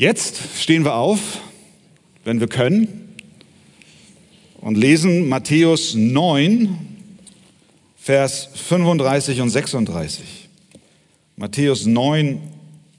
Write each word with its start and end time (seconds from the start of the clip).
Jetzt 0.00 0.40
stehen 0.56 0.86
wir 0.86 0.94
auf, 0.94 1.42
wenn 2.24 2.40
wir 2.40 2.46
können, 2.46 3.12
und 4.62 4.78
lesen 4.78 5.28
Matthäus 5.28 5.94
9, 5.94 6.74
Vers 7.98 8.48
35 8.54 9.42
und 9.42 9.50
36. 9.50 10.48
Matthäus 11.36 11.84
9, 11.84 12.40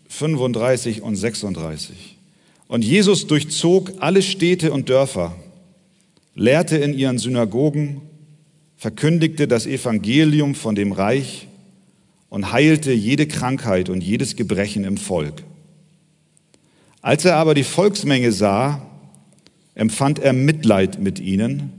35 0.09 1.01
und 1.01 1.15
36. 1.15 2.17
Und 2.67 2.85
Jesus 2.85 3.25
durchzog 3.25 3.93
alle 3.97 4.21
Städte 4.21 4.71
und 4.71 4.87
Dörfer, 4.87 5.35
lehrte 6.35 6.77
in 6.77 6.93
ihren 6.93 7.17
Synagogen, 7.17 8.03
verkündigte 8.77 9.47
das 9.47 9.65
Evangelium 9.65 10.53
von 10.53 10.75
dem 10.75 10.91
Reich 10.91 11.47
und 12.29 12.51
heilte 12.51 12.91
jede 12.91 13.25
Krankheit 13.25 13.89
und 13.89 14.03
jedes 14.03 14.35
Gebrechen 14.35 14.83
im 14.83 14.97
Volk. 14.97 15.41
Als 17.01 17.25
er 17.25 17.35
aber 17.35 17.53
die 17.53 17.63
Volksmenge 17.63 18.31
sah, 18.31 18.81
empfand 19.73 20.19
er 20.19 20.33
Mitleid 20.33 20.99
mit 20.99 21.19
ihnen, 21.19 21.71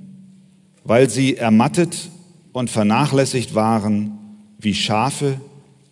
weil 0.85 1.09
sie 1.09 1.37
ermattet 1.37 2.11
und 2.53 2.71
vernachlässigt 2.71 3.55
waren 3.55 4.19
wie 4.59 4.75
Schafe, 4.75 5.41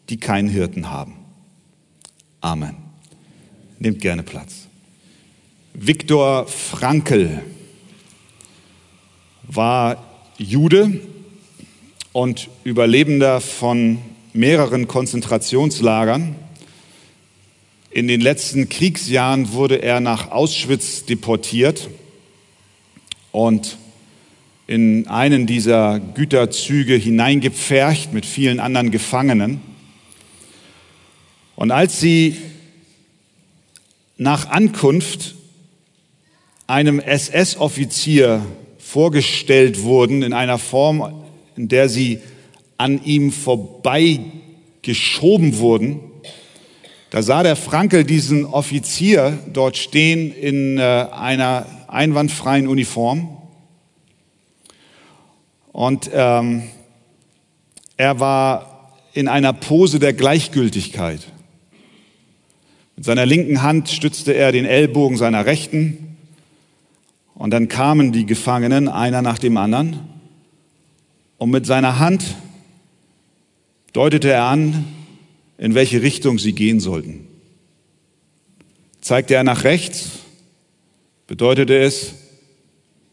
die 0.08 0.16
keinen 0.16 0.48
Hirten 0.48 0.90
haben. 0.90 1.14
Amen. 2.40 2.76
Nehmt 3.78 4.00
gerne 4.00 4.22
Platz. 4.22 4.66
Viktor 5.74 6.46
Frankl 6.46 7.42
war 9.44 10.04
Jude 10.36 11.00
und 12.12 12.48
Überlebender 12.64 13.40
von 13.40 13.98
mehreren 14.32 14.88
Konzentrationslagern. 14.88 16.34
In 17.92 18.06
den 18.06 18.20
letzten 18.20 18.68
Kriegsjahren 18.68 19.52
wurde 19.52 19.82
er 19.82 19.98
nach 19.98 20.30
Auschwitz 20.30 21.06
deportiert 21.06 21.88
und 23.32 23.78
in 24.68 25.08
einen 25.08 25.48
dieser 25.48 25.98
Güterzüge 25.98 26.94
hineingepfercht 26.94 28.12
mit 28.12 28.26
vielen 28.26 28.60
anderen 28.60 28.92
Gefangenen. 28.92 29.60
Und 31.56 31.72
als 31.72 31.98
sie 31.98 32.36
nach 34.18 34.48
Ankunft 34.48 35.34
einem 36.68 37.00
SS-Offizier 37.00 38.46
vorgestellt 38.78 39.82
wurden 39.82 40.22
in 40.22 40.32
einer 40.32 40.58
Form, 40.58 41.24
in 41.56 41.66
der 41.66 41.88
sie 41.88 42.20
an 42.78 43.04
ihm 43.04 43.32
vorbei 43.32 44.20
geschoben 44.82 45.58
wurden, 45.58 46.09
da 47.10 47.22
sah 47.22 47.42
der 47.42 47.56
Frankel 47.56 48.04
diesen 48.04 48.44
Offizier 48.44 49.36
dort 49.52 49.76
stehen 49.76 50.32
in 50.32 50.78
äh, 50.78 50.82
einer 50.82 51.66
einwandfreien 51.88 52.68
Uniform. 52.68 53.36
Und 55.72 56.08
ähm, 56.12 56.62
er 57.96 58.20
war 58.20 58.92
in 59.12 59.26
einer 59.26 59.52
Pose 59.52 59.98
der 59.98 60.12
Gleichgültigkeit. 60.12 61.20
Mit 62.94 63.04
seiner 63.04 63.26
linken 63.26 63.62
Hand 63.62 63.88
stützte 63.88 64.32
er 64.32 64.52
den 64.52 64.64
Ellbogen 64.64 65.16
seiner 65.16 65.46
rechten. 65.46 66.16
Und 67.34 67.50
dann 67.50 67.66
kamen 67.66 68.12
die 68.12 68.26
Gefangenen, 68.26 68.88
einer 68.88 69.20
nach 69.20 69.38
dem 69.38 69.56
anderen. 69.56 69.98
Und 71.38 71.50
mit 71.50 71.66
seiner 71.66 71.98
Hand 71.98 72.36
deutete 73.94 74.30
er 74.30 74.44
an, 74.44 74.84
in 75.60 75.74
welche 75.74 76.00
Richtung 76.00 76.38
sie 76.38 76.54
gehen 76.54 76.80
sollten. 76.80 77.28
Zeigte 79.02 79.34
er 79.34 79.44
nach 79.44 79.64
rechts, 79.64 80.20
bedeutete 81.26 81.76
es, 81.76 82.14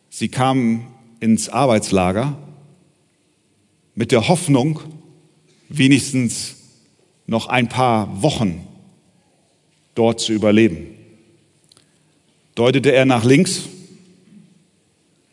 sie 0.10 0.30
kamen 0.30 0.88
ins 1.20 1.50
Arbeitslager 1.50 2.38
mit 3.96 4.14
der 4.14 4.30
Hoffnung, 4.30 4.80
wenigstens 5.68 6.56
noch 7.26 7.48
ein 7.48 7.68
paar 7.68 8.22
Wochen 8.22 8.66
dort 9.94 10.22
zu 10.22 10.32
überleben. 10.32 10.88
Deutete 12.56 12.94
er 12.94 13.04
nach 13.04 13.26
links, 13.26 13.64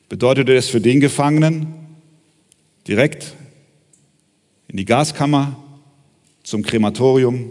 bedeutete 0.08 0.56
es 0.56 0.68
für 0.68 0.80
den 0.80 0.98
Gefangenen 0.98 1.74
direkt 2.88 3.34
in 4.66 4.76
die 4.76 4.84
Gaskammer 4.84 5.63
zum 6.44 6.62
Krematorium, 6.62 7.50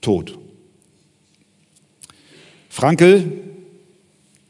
tot. 0.00 0.38
Frankel, 2.68 3.32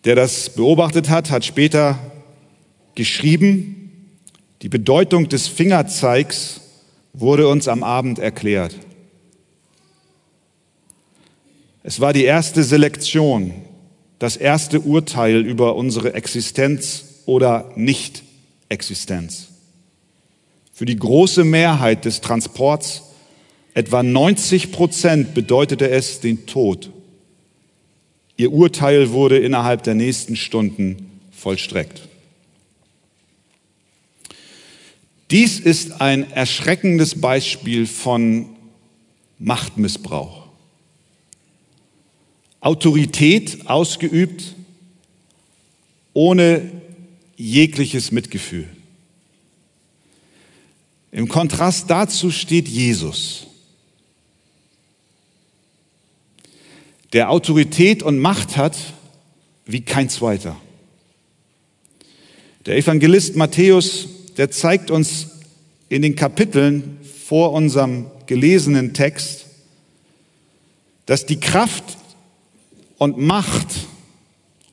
der 0.04 0.16
das 0.16 0.50
beobachtet 0.50 1.09
hat, 1.09 1.31
hat 1.31 1.44
später 1.44 1.99
geschrieben, 2.94 4.16
die 4.62 4.69
Bedeutung 4.69 5.28
des 5.28 5.49
Fingerzeigs 5.49 6.60
wurde 7.12 7.49
uns 7.49 7.69
am 7.69 7.82
Abend 7.82 8.19
erklärt. 8.19 8.75
Es 11.82 12.00
war 12.00 12.12
die 12.12 12.25
erste 12.25 12.65
Selektion, 12.65 13.55
das 14.19 14.37
erste 14.37 14.81
Urteil 14.81 15.47
über 15.47 15.76
unsere 15.76 16.15
Existenz 16.15 17.22
oder 17.26 17.71
Nicht-Existenz. 17.76 19.56
Für 20.76 20.84
die 20.84 20.97
große 20.97 21.42
Mehrheit 21.42 22.04
des 22.04 22.20
Transports, 22.20 23.04
etwa 23.72 24.03
90 24.03 24.72
Prozent, 24.72 25.32
bedeutete 25.32 25.88
es 25.88 26.20
den 26.20 26.44
Tod. 26.44 26.91
Ihr 28.37 28.53
Urteil 28.53 29.10
wurde 29.12 29.38
innerhalb 29.38 29.84
der 29.84 29.94
nächsten 29.94 30.37
Stunden 30.37 31.22
vollstreckt. 31.32 32.03
Dies 35.31 35.60
ist 35.60 36.03
ein 36.03 36.31
erschreckendes 36.32 37.22
Beispiel 37.22 37.87
von 37.87 38.50
Machtmissbrauch. 39.38 40.44
Autorität 42.60 43.66
ausgeübt 43.66 44.54
ohne 46.12 46.70
jegliches 47.38 48.12
Mitgefühl. 48.12 48.69
Im 51.16 51.28
Kontrast 51.28 51.88
dazu 51.88 52.31
steht 52.31 52.69
Jesus, 52.69 53.47
der 57.15 57.31
Autorität 57.31 58.03
und 58.03 58.19
Macht 58.19 58.59
hat 58.59 58.77
wie 59.65 59.81
kein 59.81 60.10
zweiter. 60.10 60.56
Der 62.66 62.76
Evangelist 62.76 63.34
Matthäus, 63.34 64.09
der 64.37 64.50
zeigt 64.50 64.91
uns 64.91 65.28
in 65.88 66.03
den 66.03 66.16
Kapiteln 66.16 66.99
vor 67.25 67.55
unserem 67.55 68.10
gelesenen 68.26 68.93
Text, 68.93 69.47
dass 71.06 71.25
die 71.25 71.41
Kraft 71.41 71.97
und 72.99 73.16
Macht 73.16 73.69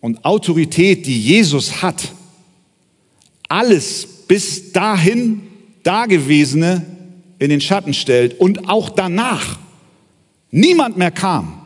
und 0.02 0.26
Autorität, 0.26 1.06
die 1.06 1.22
Jesus 1.22 1.82
hat, 1.82 2.12
alles 3.48 4.06
bis 4.28 4.74
dahin 4.74 5.53
Dagewesene 5.84 6.86
in 7.40 7.50
den 7.50 7.62
Schatten 7.62 7.94
stellt 7.94 8.40
und 8.40 8.70
auch 8.70 8.90
danach 8.90 9.60
niemand 10.50 10.98
mehr 10.98 11.12
kam, 11.12 11.62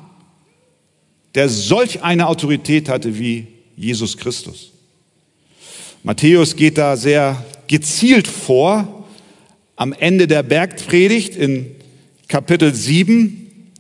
der 1.36 1.50
solch 1.50 2.02
eine 2.04 2.28
Autorität 2.28 2.90
hatte 2.90 3.20
wie 3.20 3.48
Jesus 3.76 4.18
Christus. 4.18 4.72
Matthäus 6.04 6.56
geht 6.56 6.78
da 6.78 6.98
sehr 6.98 7.44
gezielt 7.68 8.28
vor. 8.28 9.06
Am 9.76 9.94
Ende 9.94 10.26
der 10.26 10.42
Bergpredigt 10.42 11.36
in 11.36 11.76
Kapitel 12.28 12.74
7 12.74 13.72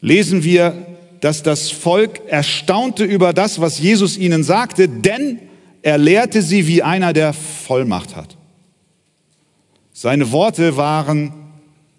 lesen 0.00 0.42
wir, 0.42 0.86
dass 1.20 1.42
das 1.42 1.70
Volk 1.70 2.20
erstaunte 2.26 3.04
über 3.04 3.32
das, 3.32 3.60
was 3.60 3.78
Jesus 3.78 4.16
ihnen 4.16 4.42
sagte, 4.42 4.88
denn 4.88 5.38
er 5.82 5.98
lehrte 5.98 6.42
sie 6.42 6.66
wie 6.66 6.82
einer, 6.82 7.12
der 7.12 7.32
Vollmacht 7.32 8.16
hat. 8.16 8.36
Seine 10.04 10.32
Worte 10.32 10.76
waren 10.76 11.32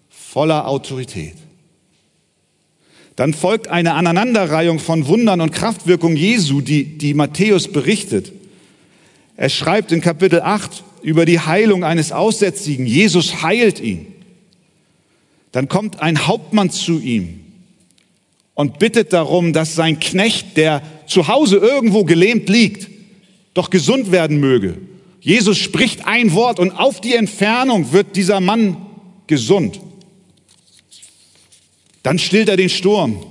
voller 0.08 0.68
Autorität. 0.68 1.34
Dann 3.16 3.34
folgt 3.34 3.66
eine 3.66 3.94
Aneinanderreihung 3.94 4.78
von 4.78 5.08
Wundern 5.08 5.40
und 5.40 5.50
Kraftwirkungen 5.50 6.16
Jesu, 6.16 6.60
die, 6.60 6.98
die 6.98 7.14
Matthäus 7.14 7.66
berichtet. 7.66 8.30
Er 9.36 9.48
schreibt 9.48 9.90
in 9.90 10.02
Kapitel 10.02 10.40
8 10.40 10.84
über 11.02 11.24
die 11.24 11.40
Heilung 11.40 11.82
eines 11.82 12.12
Aussätzigen. 12.12 12.86
Jesus 12.86 13.42
heilt 13.42 13.80
ihn. 13.80 14.06
Dann 15.50 15.66
kommt 15.66 16.00
ein 16.00 16.28
Hauptmann 16.28 16.70
zu 16.70 17.00
ihm 17.00 17.40
und 18.54 18.78
bittet 18.78 19.14
darum, 19.14 19.52
dass 19.52 19.74
sein 19.74 19.98
Knecht, 19.98 20.56
der 20.56 20.80
zu 21.08 21.26
Hause 21.26 21.56
irgendwo 21.56 22.04
gelähmt 22.04 22.48
liegt, 22.48 22.88
doch 23.52 23.68
gesund 23.68 24.12
werden 24.12 24.38
möge. 24.38 24.76
Jesus 25.26 25.58
spricht 25.58 26.06
ein 26.06 26.34
Wort 26.34 26.60
und 26.60 26.70
auf 26.70 27.00
die 27.00 27.16
Entfernung 27.16 27.90
wird 27.90 28.14
dieser 28.14 28.38
Mann 28.38 28.76
gesund. 29.26 29.80
Dann 32.04 32.20
stillt 32.20 32.48
er 32.48 32.56
den 32.56 32.68
Sturm. 32.68 33.26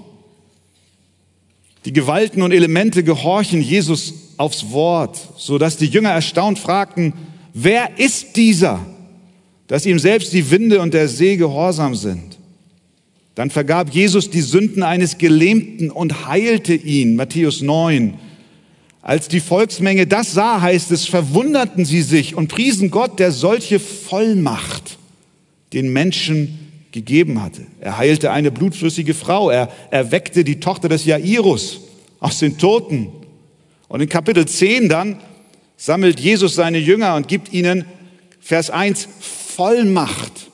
Die 1.86 1.94
Gewalten 1.94 2.42
und 2.42 2.52
Elemente 2.52 3.02
gehorchen 3.02 3.62
Jesus 3.62 4.14
aufs 4.36 4.72
Wort, 4.72 5.18
so 5.38 5.58
dass 5.58 5.78
die 5.78 5.86
Jünger 5.86 6.10
erstaunt 6.10 6.60
fragten, 6.60 7.14
wer 7.54 7.98
ist 7.98 8.36
dieser, 8.36 8.86
dass 9.68 9.86
ihm 9.86 9.98
selbst 9.98 10.34
die 10.34 10.52
Winde 10.52 10.82
und 10.82 10.94
der 10.94 11.08
See 11.08 11.38
gehorsam 11.38 11.96
sind? 11.96 12.38
Dann 13.36 13.50
vergab 13.50 13.94
Jesus 13.94 14.30
die 14.30 14.42
Sünden 14.42 14.84
eines 14.84 15.18
Gelähmten 15.18 15.92
und 15.92 16.28
heilte 16.28 16.74
ihn, 16.74 17.16
Matthäus 17.16 17.62
9. 17.62 18.16
Als 19.06 19.28
die 19.28 19.40
Volksmenge 19.40 20.08
das 20.08 20.34
sah, 20.34 20.62
heißt 20.62 20.90
es, 20.90 21.06
verwunderten 21.06 21.86
sie 21.86 22.02
sich 22.02 22.34
und 22.34 22.48
priesen 22.48 22.90
Gott, 22.90 23.20
der 23.20 23.32
solche 23.32 23.80
Vollmacht 23.80 24.98
den 25.74 25.94
Menschen 25.94 26.88
gegeben 26.92 27.40
hatte. 27.44 27.68
Er 27.80 28.00
heilte 28.00 28.32
eine 28.32 28.50
blutflüssige 28.50 29.14
Frau, 29.14 29.52
er 29.52 29.72
erweckte 29.92 30.44
die 30.44 30.60
Tochter 30.60 30.90
des 30.90 31.06
Jairus 31.06 31.82
aus 32.20 32.40
den 32.40 32.58
Toten. 32.58 33.10
Und 33.90 34.02
in 34.02 34.10
Kapitel 34.10 34.48
10 34.48 34.90
dann 34.90 35.22
sammelt 35.78 36.20
Jesus 36.20 36.56
seine 36.56 36.80
Jünger 36.80 37.14
und 37.14 37.28
gibt 37.28 37.54
ihnen, 37.54 37.86
Vers 38.40 38.72
1, 38.72 39.08
Vollmacht 39.20 40.50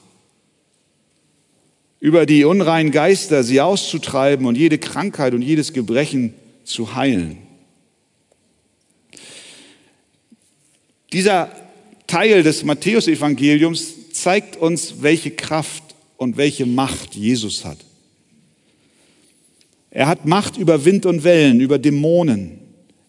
über 2.02 2.26
die 2.26 2.44
unreinen 2.44 2.92
Geister, 2.92 3.46
sie 3.46 3.62
auszutreiben 3.62 4.46
und 4.46 4.58
jede 4.58 4.78
Krankheit 4.78 5.34
und 5.34 5.42
jedes 5.42 5.72
Gebrechen 5.72 6.34
zu 6.66 6.96
heilen. 6.96 7.41
Dieser 11.14 11.52
Teil 12.08 12.44
des 12.44 12.64
Matthäusevangeliums 12.64 14.12
zeigt 14.14 14.58
uns, 14.58 14.96
welche 15.02 15.32
Kraft 15.32 15.84
und 16.18 16.38
welche 16.38 16.66
Macht 16.66 17.16
Jesus 17.16 17.66
hat. 17.66 17.78
Er 19.90 20.08
hat 20.08 20.26
Macht 20.26 20.58
über 20.58 20.86
Wind 20.86 21.06
und 21.06 21.24
Wellen, 21.24 21.60
über 21.60 21.78
Dämonen. 21.78 22.60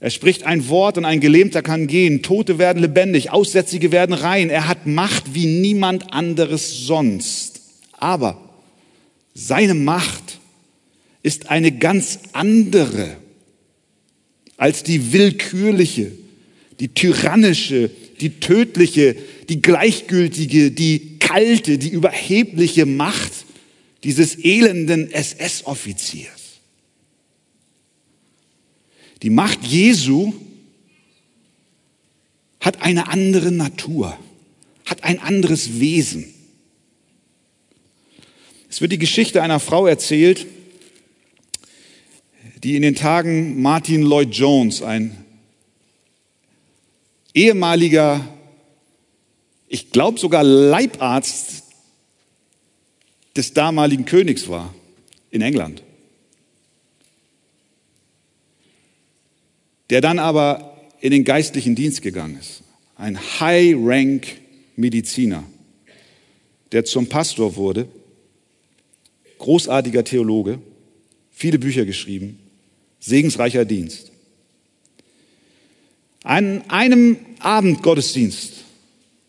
Er 0.00 0.10
spricht 0.10 0.42
ein 0.42 0.68
Wort 0.68 0.98
und 0.98 1.04
ein 1.04 1.20
Gelähmter 1.20 1.62
kann 1.62 1.86
gehen. 1.86 2.22
Tote 2.22 2.58
werden 2.58 2.82
lebendig, 2.82 3.30
Aussätzige 3.30 3.92
werden 3.92 4.14
rein. 4.14 4.50
Er 4.50 4.66
hat 4.66 4.86
Macht 4.86 5.34
wie 5.34 5.46
niemand 5.46 6.12
anderes 6.12 6.86
sonst. 6.86 7.60
Aber 7.92 8.36
seine 9.32 9.74
Macht 9.74 10.40
ist 11.22 11.50
eine 11.50 11.70
ganz 11.70 12.18
andere 12.32 13.16
als 14.56 14.82
die 14.82 15.12
willkürliche, 15.12 16.12
die 16.82 16.88
tyrannische, 16.88 17.90
die 18.20 18.40
tödliche, 18.40 19.14
die 19.48 19.62
gleichgültige, 19.62 20.72
die 20.72 21.16
kalte, 21.20 21.78
die 21.78 21.90
überhebliche 21.90 22.86
Macht 22.86 23.32
dieses 24.02 24.36
elenden 24.44 25.08
SS-Offiziers. 25.12 26.58
Die 29.22 29.30
Macht 29.30 29.62
Jesu 29.64 30.32
hat 32.58 32.82
eine 32.82 33.06
andere 33.06 33.52
Natur, 33.52 34.18
hat 34.84 35.04
ein 35.04 35.20
anderes 35.20 35.78
Wesen. 35.78 36.34
Es 38.68 38.80
wird 38.80 38.90
die 38.90 38.98
Geschichte 38.98 39.40
einer 39.40 39.60
Frau 39.60 39.86
erzählt, 39.86 40.46
die 42.64 42.74
in 42.74 42.82
den 42.82 42.96
Tagen 42.96 43.62
Martin 43.62 44.02
Lloyd 44.02 44.34
Jones, 44.34 44.82
ein 44.82 45.21
ehemaliger, 47.34 48.26
ich 49.68 49.90
glaube 49.90 50.18
sogar 50.18 50.42
Leibarzt 50.44 51.64
des 53.36 53.52
damaligen 53.54 54.04
Königs 54.04 54.48
war 54.48 54.74
in 55.30 55.40
England. 55.42 55.82
Der 59.90 60.00
dann 60.00 60.18
aber 60.18 60.76
in 61.00 61.10
den 61.10 61.24
geistlichen 61.24 61.74
Dienst 61.74 62.02
gegangen 62.02 62.38
ist. 62.38 62.62
Ein 62.96 63.18
High-Rank-Mediziner, 63.18 65.42
der 66.70 66.84
zum 66.84 67.08
Pastor 67.08 67.56
wurde, 67.56 67.88
großartiger 69.38 70.04
Theologe, 70.04 70.60
viele 71.30 71.58
Bücher 71.58 71.84
geschrieben, 71.84 72.38
segensreicher 73.00 73.64
Dienst. 73.64 74.11
An 76.22 76.62
einem 76.68 77.16
Abendgottesdienst, 77.40 78.52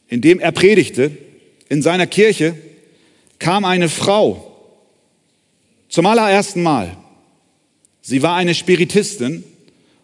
in 0.08 0.22
dem 0.22 0.40
er 0.40 0.52
predigte, 0.52 1.12
in 1.70 1.82
seiner 1.82 2.08
Kirche, 2.08 2.56
kam 3.40 3.66
eine 3.66 3.90
Frau 3.90 4.50
zum 5.90 6.06
allerersten 6.06 6.64
Mal. 6.64 6.96
Sie 8.02 8.22
war 8.22 8.36
eine 8.36 8.54
Spiritistin 8.54 9.44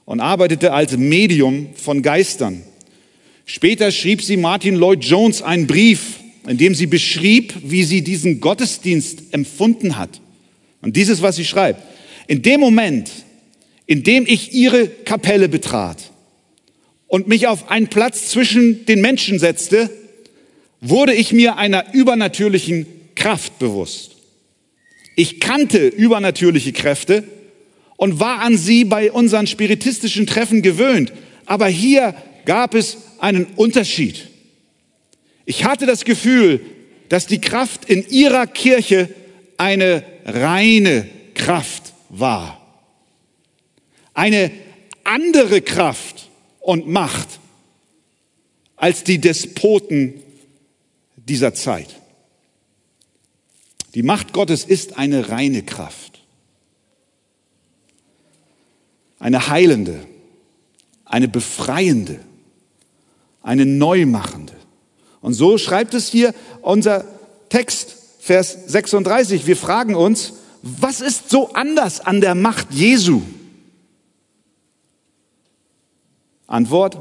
und 0.05 0.19
arbeitete 0.19 0.73
als 0.73 0.97
Medium 0.97 1.69
von 1.75 2.01
Geistern. 2.01 2.63
Später 3.45 3.91
schrieb 3.91 4.21
sie 4.21 4.37
Martin 4.37 4.75
Lloyd 4.75 5.03
Jones 5.03 5.41
einen 5.41 5.67
Brief, 5.67 6.19
in 6.47 6.57
dem 6.57 6.73
sie 6.73 6.87
beschrieb, 6.87 7.53
wie 7.63 7.83
sie 7.83 8.03
diesen 8.03 8.39
Gottesdienst 8.39 9.33
empfunden 9.33 9.97
hat. 9.97 10.21
Und 10.81 10.95
dieses, 10.95 11.21
was 11.21 11.35
sie 11.35 11.45
schreibt. 11.45 11.83
In 12.27 12.41
dem 12.41 12.59
Moment, 12.59 13.11
in 13.85 14.03
dem 14.03 14.25
ich 14.27 14.53
ihre 14.53 14.87
Kapelle 14.87 15.49
betrat, 15.49 16.08
und 17.09 17.27
mich 17.27 17.47
auf 17.47 17.69
einen 17.69 17.87
Platz 17.87 18.29
zwischen 18.29 18.85
den 18.85 19.01
Menschen 19.01 19.39
setzte, 19.39 19.89
wurde 20.79 21.13
ich 21.13 21.33
mir 21.33 21.57
einer 21.57 21.93
übernatürlichen 21.93 22.85
Kraft 23.15 23.59
bewusst. 23.59 24.15
Ich 25.15 25.41
kannte 25.41 25.87
übernatürliche 25.87 26.71
Kräfte 26.71 27.25
und 27.97 28.21
war 28.21 28.39
an 28.39 28.55
sie 28.57 28.85
bei 28.85 29.11
unseren 29.11 29.47
spiritistischen 29.47 30.25
Treffen 30.25 30.61
gewöhnt. 30.61 31.11
Aber 31.45 31.67
hier 31.67 32.15
gab 32.45 32.75
es 32.75 32.97
einen 33.19 33.45
Unterschied. 33.57 34.29
Ich 35.45 35.65
hatte 35.65 35.85
das 35.85 36.05
Gefühl, 36.05 36.61
dass 37.09 37.27
die 37.27 37.41
Kraft 37.41 37.89
in 37.89 38.07
ihrer 38.07 38.47
Kirche 38.47 39.09
eine 39.57 40.03
reine 40.25 41.09
Kraft 41.33 41.91
war. 42.09 42.55
Eine 44.13 44.51
andere 45.03 45.61
Kraft 45.61 46.28
und 46.69 46.87
Macht 46.87 47.39
als 48.75 49.03
die 49.03 49.17
Despoten 49.17 50.21
dieser 51.15 51.55
Zeit. 51.55 51.99
Die 53.95 54.03
Macht 54.03 54.33
Gottes 54.33 54.65
ist 54.65 54.95
eine 54.95 55.29
reine 55.29 55.63
Kraft, 55.63 56.21
eine 59.17 59.47
heilende, 59.47 60.05
eine 61.05 61.27
befreiende, 61.27 62.19
eine 63.41 63.65
neumachende. 63.65 64.53
Und 65.21 65.33
so 65.33 65.57
schreibt 65.57 65.95
es 65.95 66.07
hier 66.07 66.35
unser 66.61 67.03
Text, 67.49 67.95
Vers 68.19 68.55
36. 68.67 69.47
Wir 69.47 69.57
fragen 69.57 69.95
uns, 69.95 70.33
was 70.61 71.01
ist 71.01 71.31
so 71.31 71.51
anders 71.53 71.99
an 71.99 72.21
der 72.21 72.35
Macht 72.35 72.67
Jesu? 72.69 73.23
Antwort, 76.49 76.97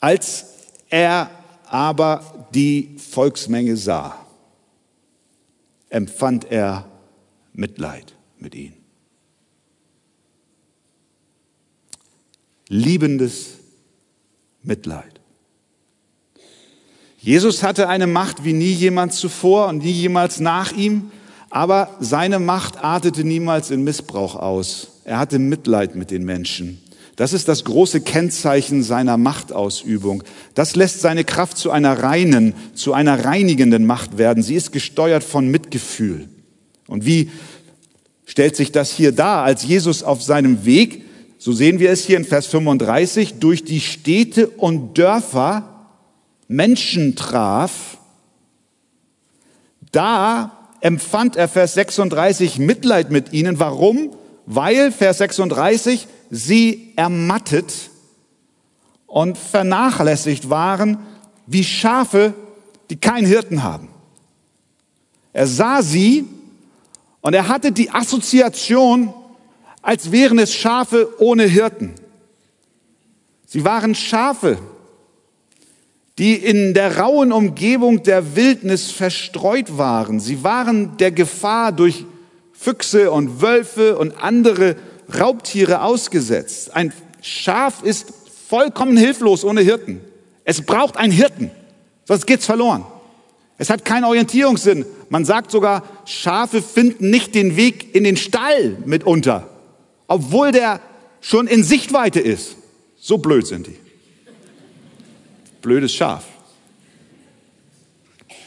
als 0.00 0.46
er 0.88 1.30
aber 1.68 2.48
die 2.54 2.96
Volksmenge 2.98 3.76
sah, 3.76 4.16
empfand 5.90 6.50
er 6.50 6.86
Mitleid 7.52 8.14
mit 8.38 8.54
ihnen. 8.54 8.76
Liebendes 12.68 13.58
Mitleid. 14.62 15.20
Jesus 17.18 17.62
hatte 17.62 17.88
eine 17.88 18.06
Macht 18.06 18.44
wie 18.44 18.54
nie 18.54 18.72
jemand 18.72 19.12
zuvor 19.12 19.68
und 19.68 19.84
nie 19.84 19.92
jemals 19.92 20.40
nach 20.40 20.72
ihm, 20.72 21.10
aber 21.50 21.94
seine 22.00 22.38
Macht 22.38 22.82
artete 22.82 23.24
niemals 23.24 23.70
in 23.70 23.84
Missbrauch 23.84 24.36
aus. 24.36 24.88
Er 25.04 25.18
hatte 25.18 25.38
Mitleid 25.38 25.94
mit 25.94 26.10
den 26.10 26.24
Menschen. 26.24 26.82
Das 27.16 27.32
ist 27.32 27.46
das 27.48 27.64
große 27.64 28.00
Kennzeichen 28.00 28.82
seiner 28.82 29.16
Machtausübung. 29.16 30.24
Das 30.54 30.74
lässt 30.74 31.00
seine 31.00 31.24
Kraft 31.24 31.56
zu 31.56 31.70
einer 31.70 32.02
reinen, 32.02 32.54
zu 32.74 32.92
einer 32.92 33.24
reinigenden 33.24 33.86
Macht 33.86 34.18
werden. 34.18 34.42
Sie 34.42 34.56
ist 34.56 34.72
gesteuert 34.72 35.22
von 35.22 35.48
Mitgefühl. 35.48 36.28
Und 36.88 37.06
wie 37.06 37.30
stellt 38.26 38.56
sich 38.56 38.72
das 38.72 38.90
hier 38.90 39.12
dar, 39.12 39.44
als 39.44 39.64
Jesus 39.64 40.02
auf 40.02 40.22
seinem 40.22 40.64
Weg, 40.64 41.04
so 41.38 41.52
sehen 41.52 41.78
wir 41.78 41.90
es 41.90 42.04
hier 42.04 42.16
in 42.16 42.24
Vers 42.24 42.46
35, 42.46 43.34
durch 43.34 43.64
die 43.64 43.80
Städte 43.80 44.48
und 44.48 44.98
Dörfer 44.98 45.88
Menschen 46.48 47.16
traf, 47.16 47.98
da 49.92 50.70
empfand 50.80 51.36
er 51.36 51.48
Vers 51.48 51.74
36 51.74 52.58
Mitleid 52.58 53.10
mit 53.10 53.32
ihnen. 53.32 53.60
Warum? 53.60 54.10
Weil, 54.46 54.90
Vers 54.90 55.18
36, 55.18 56.08
sie 56.34 56.92
ermattet 56.96 57.90
und 59.06 59.38
vernachlässigt 59.38 60.50
waren 60.50 60.98
wie 61.46 61.62
Schafe, 61.62 62.34
die 62.90 62.96
keinen 62.96 63.26
Hirten 63.26 63.62
haben. 63.62 63.88
Er 65.32 65.46
sah 65.46 65.82
sie 65.82 66.24
und 67.20 67.34
er 67.34 67.48
hatte 67.48 67.70
die 67.70 67.90
Assoziation 67.90 69.14
als 69.80 70.10
wären 70.10 70.38
es 70.38 70.54
Schafe 70.54 71.08
ohne 71.18 71.44
Hirten. 71.44 71.92
Sie 73.46 73.64
waren 73.66 73.94
Schafe, 73.94 74.56
die 76.16 76.34
in 76.34 76.72
der 76.72 76.96
rauen 76.96 77.32
Umgebung 77.32 78.02
der 78.02 78.34
Wildnis 78.34 78.90
verstreut 78.90 79.76
waren. 79.76 80.20
Sie 80.20 80.42
waren 80.42 80.96
der 80.96 81.12
Gefahr 81.12 81.70
durch 81.70 82.06
Füchse 82.52 83.10
und 83.10 83.42
Wölfe 83.42 83.98
und 83.98 84.16
andere 84.22 84.76
Raubtiere 85.18 85.82
ausgesetzt. 85.82 86.74
Ein 86.74 86.92
Schaf 87.20 87.82
ist 87.82 88.12
vollkommen 88.48 88.96
hilflos 88.96 89.44
ohne 89.44 89.62
Hirten. 89.62 90.00
Es 90.44 90.62
braucht 90.62 90.96
einen 90.96 91.12
Hirten, 91.12 91.50
sonst 92.04 92.26
geht's 92.26 92.46
verloren. 92.46 92.84
Es 93.56 93.70
hat 93.70 93.84
keinen 93.84 94.04
Orientierungssinn. 94.04 94.84
Man 95.08 95.24
sagt 95.24 95.50
sogar, 95.50 95.84
Schafe 96.04 96.60
finden 96.60 97.10
nicht 97.10 97.34
den 97.34 97.56
Weg 97.56 97.94
in 97.94 98.04
den 98.04 98.16
Stall 98.16 98.76
mitunter, 98.84 99.48
obwohl 100.06 100.52
der 100.52 100.80
schon 101.20 101.46
in 101.46 101.62
Sichtweite 101.62 102.20
ist. 102.20 102.56
So 102.98 103.18
blöd 103.18 103.46
sind 103.46 103.66
die. 103.66 103.76
Blödes 105.62 105.94
Schaf. 105.94 106.24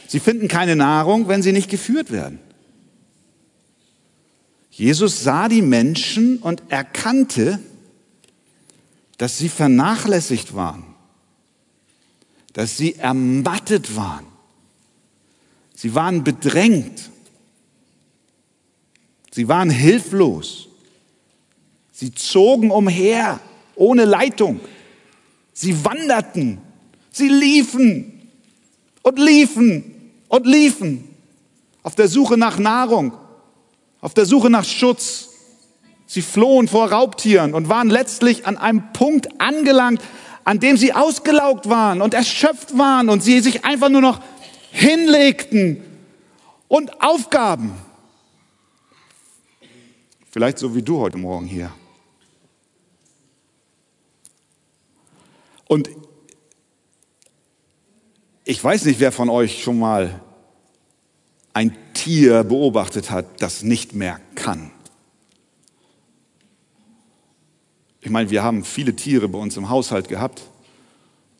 Sie 0.06 0.20
finden 0.20 0.48
keine 0.48 0.76
Nahrung, 0.76 1.28
wenn 1.28 1.42
sie 1.42 1.52
nicht 1.52 1.70
geführt 1.70 2.10
werden. 2.12 2.38
Jesus 4.78 5.24
sah 5.24 5.48
die 5.48 5.60
Menschen 5.60 6.38
und 6.38 6.62
erkannte, 6.68 7.58
dass 9.16 9.36
sie 9.36 9.48
vernachlässigt 9.48 10.54
waren, 10.54 10.84
dass 12.52 12.76
sie 12.76 12.94
ermattet 12.94 13.96
waren. 13.96 14.24
Sie 15.74 15.96
waren 15.96 16.22
bedrängt. 16.22 17.10
Sie 19.32 19.48
waren 19.48 19.68
hilflos. 19.68 20.68
Sie 21.90 22.14
zogen 22.14 22.70
umher 22.70 23.40
ohne 23.74 24.04
Leitung. 24.04 24.60
Sie 25.52 25.84
wanderten. 25.84 26.58
Sie 27.10 27.28
liefen 27.28 28.30
und 29.02 29.18
liefen 29.18 30.12
und 30.28 30.46
liefen 30.46 31.02
auf 31.82 31.96
der 31.96 32.06
Suche 32.06 32.36
nach 32.36 32.60
Nahrung, 32.60 33.12
auf 34.00 34.14
der 34.14 34.26
Suche 34.26 34.50
nach 34.50 34.64
Schutz. 34.64 35.28
Sie 36.06 36.22
flohen 36.22 36.68
vor 36.68 36.90
Raubtieren 36.90 37.54
und 37.54 37.68
waren 37.68 37.90
letztlich 37.90 38.46
an 38.46 38.56
einem 38.56 38.92
Punkt 38.92 39.40
angelangt, 39.40 40.02
an 40.44 40.60
dem 40.60 40.76
sie 40.76 40.94
ausgelaugt 40.94 41.68
waren 41.68 42.00
und 42.00 42.14
erschöpft 42.14 42.78
waren 42.78 43.10
und 43.10 43.22
sie 43.22 43.40
sich 43.40 43.64
einfach 43.64 43.90
nur 43.90 44.00
noch 44.00 44.20
hinlegten 44.70 45.82
und 46.68 47.02
aufgaben. 47.02 47.74
Vielleicht 50.30 50.58
so 50.58 50.74
wie 50.74 50.82
du 50.82 50.98
heute 50.98 51.18
Morgen 51.18 51.46
hier. 51.46 51.70
Und 55.66 55.90
ich 58.44 58.62
weiß 58.64 58.86
nicht, 58.86 59.00
wer 59.00 59.12
von 59.12 59.28
euch 59.28 59.62
schon 59.62 59.78
mal 59.78 60.22
ein 61.52 61.76
Tier 61.94 62.44
beobachtet 62.44 63.10
hat, 63.10 63.42
das 63.42 63.62
nicht 63.62 63.94
mehr 63.94 64.20
kann. 64.34 64.70
Ich 68.00 68.10
meine, 68.10 68.30
wir 68.30 68.42
haben 68.42 68.64
viele 68.64 68.94
Tiere 68.94 69.28
bei 69.28 69.38
uns 69.38 69.56
im 69.56 69.68
Haushalt 69.68 70.08
gehabt. 70.08 70.42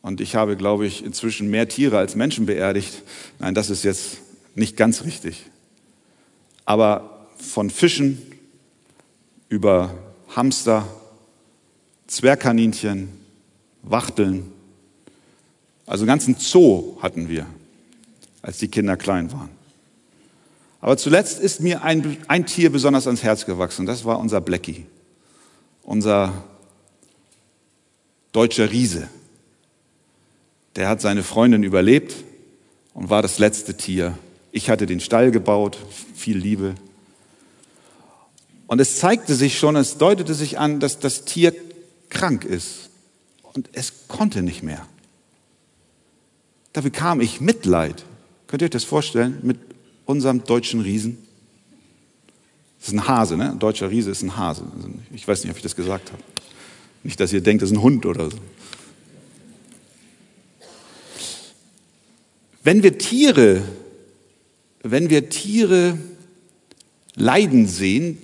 Und 0.01 0.21
ich 0.21 0.35
habe, 0.35 0.55
glaube 0.55 0.85
ich, 0.85 1.03
inzwischen 1.03 1.49
mehr 1.49 1.67
Tiere 1.67 1.97
als 1.97 2.15
Menschen 2.15 2.45
beerdigt. 2.45 3.03
Nein, 3.39 3.53
das 3.53 3.69
ist 3.69 3.83
jetzt 3.83 4.17
nicht 4.55 4.77
ganz 4.77 5.03
richtig. 5.03 5.45
Aber 6.65 7.27
von 7.37 7.69
Fischen 7.69 8.21
über 9.49 9.93
Hamster, 10.35 10.87
Zwergkaninchen, 12.07 13.09
Wachteln, 13.81 14.51
also 15.85 16.03
einen 16.03 16.09
ganzen 16.09 16.35
Zoo 16.35 16.97
hatten 17.01 17.29
wir, 17.29 17.47
als 18.41 18.59
die 18.59 18.67
Kinder 18.67 18.95
klein 18.95 19.31
waren. 19.31 19.49
Aber 20.81 20.97
zuletzt 20.97 21.39
ist 21.39 21.59
mir 21.59 21.83
ein, 21.83 22.17
ein 22.27 22.45
Tier 22.45 22.71
besonders 22.71 23.05
ans 23.05 23.23
Herz 23.23 23.45
gewachsen. 23.45 23.85
Das 23.85 24.05
war 24.05 24.19
unser 24.19 24.41
Blackie, 24.41 24.85
unser 25.83 26.43
deutscher 28.31 28.71
Riese. 28.71 29.09
Der 30.75 30.87
hat 30.87 31.01
seine 31.01 31.23
Freundin 31.23 31.63
überlebt 31.63 32.15
und 32.93 33.09
war 33.09 33.21
das 33.21 33.39
letzte 33.39 33.75
Tier. 33.75 34.17
Ich 34.51 34.69
hatte 34.69 34.85
den 34.85 34.99
Stall 34.99 35.31
gebaut, 35.31 35.77
viel 36.15 36.37
Liebe. 36.37 36.75
Und 38.67 38.79
es 38.79 38.99
zeigte 38.99 39.35
sich 39.35 39.57
schon, 39.57 39.75
es 39.75 39.97
deutete 39.97 40.33
sich 40.33 40.59
an, 40.59 40.79
dass 40.79 40.99
das 40.99 41.25
Tier 41.25 41.53
krank 42.09 42.45
ist. 42.45 42.89
Und 43.41 43.69
es 43.73 44.07
konnte 44.07 44.41
nicht 44.41 44.63
mehr. 44.63 44.85
Da 46.71 46.81
bekam 46.81 47.19
ich 47.19 47.41
Mitleid. 47.41 48.05
Könnt 48.47 48.61
ihr 48.61 48.67
euch 48.67 48.71
das 48.71 48.83
vorstellen? 48.83 49.39
Mit 49.41 49.57
unserem 50.09 50.43
deutschen 50.43 50.81
Riesen? 50.81 51.19
Das 52.79 52.87
ist 52.87 52.93
ein 52.95 53.07
Hase, 53.07 53.37
ne? 53.37 53.51
Ein 53.51 53.59
deutscher 53.59 53.91
Riese 53.91 54.09
ist 54.09 54.23
ein 54.23 54.35
Hase. 54.35 54.63
Ich 55.13 55.27
weiß 55.27 55.43
nicht, 55.43 55.51
ob 55.51 55.57
ich 55.57 55.63
das 55.63 55.75
gesagt 55.75 56.11
habe. 56.11 56.23
Nicht, 57.03 57.19
dass 57.19 57.31
ihr 57.31 57.41
denkt, 57.41 57.61
das 57.61 57.69
ist 57.69 57.77
ein 57.77 57.83
Hund 57.83 58.07
oder 58.07 58.31
so. 58.31 58.37
Wenn 62.63 62.81
wir 62.81 62.97
Tiere, 62.97 63.61
wenn 64.81 65.11
wir 65.11 65.29
Tiere 65.29 65.97
leiden 67.15 67.67
sehen, 67.67 68.17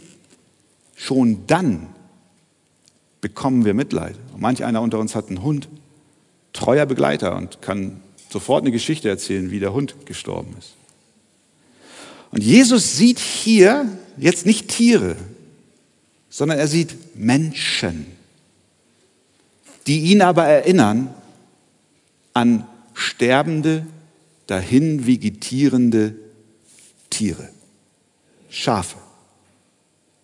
schon 0.95 1.45
dann 1.45 1.87
bekommen 3.21 3.63
wir 3.63 3.75
Mitleid. 3.75 4.15
Manch 4.35 4.63
einer 4.63 4.81
unter 4.81 4.97
uns 4.97 5.13
hat 5.13 5.27
einen 5.27 5.43
Hund, 5.43 5.67
treuer 6.51 6.87
Begleiter 6.87 7.35
und 7.35 7.61
kann 7.61 8.01
sofort 8.31 8.63
eine 8.63 8.71
Geschichte 8.71 9.07
erzählen, 9.07 9.51
wie 9.51 9.59
der 9.59 9.73
Hund 9.73 9.95
gestorben 10.05 10.55
ist. 10.57 10.73
Und 12.31 12.43
Jesus 12.43 12.97
sieht 12.97 13.19
hier 13.19 13.87
jetzt 14.17 14.45
nicht 14.45 14.67
Tiere, 14.67 15.15
sondern 16.29 16.59
er 16.59 16.67
sieht 16.67 17.15
Menschen, 17.15 18.05
die 19.87 19.99
ihn 20.11 20.21
aber 20.21 20.45
erinnern 20.45 21.13
an 22.33 22.67
sterbende, 22.93 23.85
dahin 24.47 25.07
vegetierende 25.07 26.15
Tiere, 27.09 27.49
Schafe. 28.49 28.97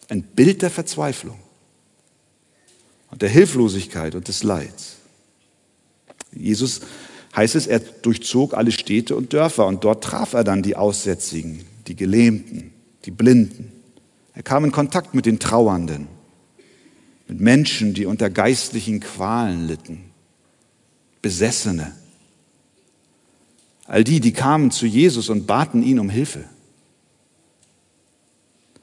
Ein 0.09 0.23
Bild 0.23 0.61
der 0.61 0.69
Verzweiflung 0.69 1.39
und 3.11 3.21
der 3.21 3.29
Hilflosigkeit 3.29 4.15
und 4.15 4.27
des 4.27 4.43
Leids. 4.43 4.97
Jesus 6.33 6.81
heißt 7.35 7.55
es, 7.55 7.67
er 7.67 7.79
durchzog 7.79 8.53
alle 8.53 8.71
Städte 8.71 9.15
und 9.15 9.33
Dörfer 9.33 9.67
und 9.67 9.83
dort 9.83 10.03
traf 10.03 10.33
er 10.33 10.43
dann 10.43 10.63
die 10.63 10.75
Aussätzigen, 10.75 11.65
die 11.87 11.95
Gelähmten, 11.95 12.71
die 13.05 13.11
Blinden. 13.11 13.71
Er 14.33 14.43
kam 14.43 14.65
in 14.65 14.71
Kontakt 14.71 15.13
mit 15.13 15.25
den 15.25 15.39
Trauernden, 15.39 16.07
mit 17.27 17.39
Menschen, 17.39 17.93
die 17.93 18.05
unter 18.05 18.29
geistlichen 18.29 18.99
Qualen 18.99 19.67
litten, 19.67 20.05
Besessene, 21.21 21.93
all 23.85 24.03
die, 24.03 24.21
die 24.21 24.31
kamen 24.31 24.71
zu 24.71 24.85
Jesus 24.85 25.29
und 25.29 25.47
baten 25.47 25.83
ihn 25.83 25.99
um 25.99 26.09
Hilfe. 26.09 26.45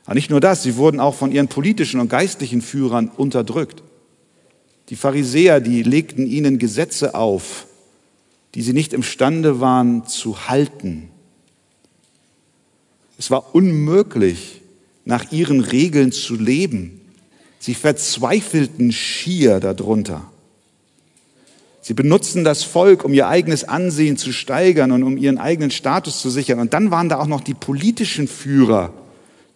Aber 0.05 0.15
nicht 0.15 0.31
nur 0.31 0.41
das, 0.41 0.63
sie 0.63 0.77
wurden 0.77 1.01
auch 1.01 1.15
von 1.15 1.33
ihren 1.33 1.49
politischen 1.49 2.01
und 2.01 2.09
geistlichen 2.09 2.63
Führern 2.63 3.09
unterdrückt. 3.09 3.83
Die 4.89 4.97
Pharisäer, 4.97 5.61
die 5.61 5.83
legten 5.83 6.27
ihnen 6.27 6.59
Gesetze 6.59 7.15
auf, 7.15 7.67
die 8.55 8.63
sie 8.63 8.73
nicht 8.73 8.93
imstande 8.93 9.61
waren 9.61 10.07
zu 10.07 10.49
halten. 10.49 11.11
Es 13.19 13.31
war 13.31 13.55
unmöglich, 13.55 14.63
nach 15.05 15.33
ihren 15.33 15.61
Regeln 15.61 16.13
zu 16.13 16.37
leben. 16.37 17.01
Sie 17.59 17.75
verzweifelten 17.75 18.93
schier 18.93 19.59
darunter. 19.59 20.31
Sie 21.83 21.95
benutzten 21.95 22.45
das 22.45 22.63
Volk, 22.63 23.05
um 23.05 23.13
ihr 23.15 23.29
eigenes 23.29 23.65
Ansehen 23.65 24.17
zu 24.19 24.33
steigern 24.33 24.93
und 24.93 25.03
um 25.03 25.17
ihren 25.17 25.39
eigenen 25.39 25.71
Status 25.71 26.21
zu 26.21 26.31
sichern. 26.31 26.61
Und 26.61 26.75
dann 26.75 26.91
waren 26.91 27.09
da 27.09 27.19
auch 27.19 27.27
noch 27.27 27.41
die 27.41 27.55
politischen 27.55 28.29
Führer. 28.29 28.93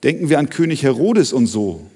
Denken 0.02 0.28
wir 0.28 0.38
an 0.38 0.48
König 0.48 0.82
Herodes 0.82 1.32
und 1.32 1.46
so. 1.46 1.86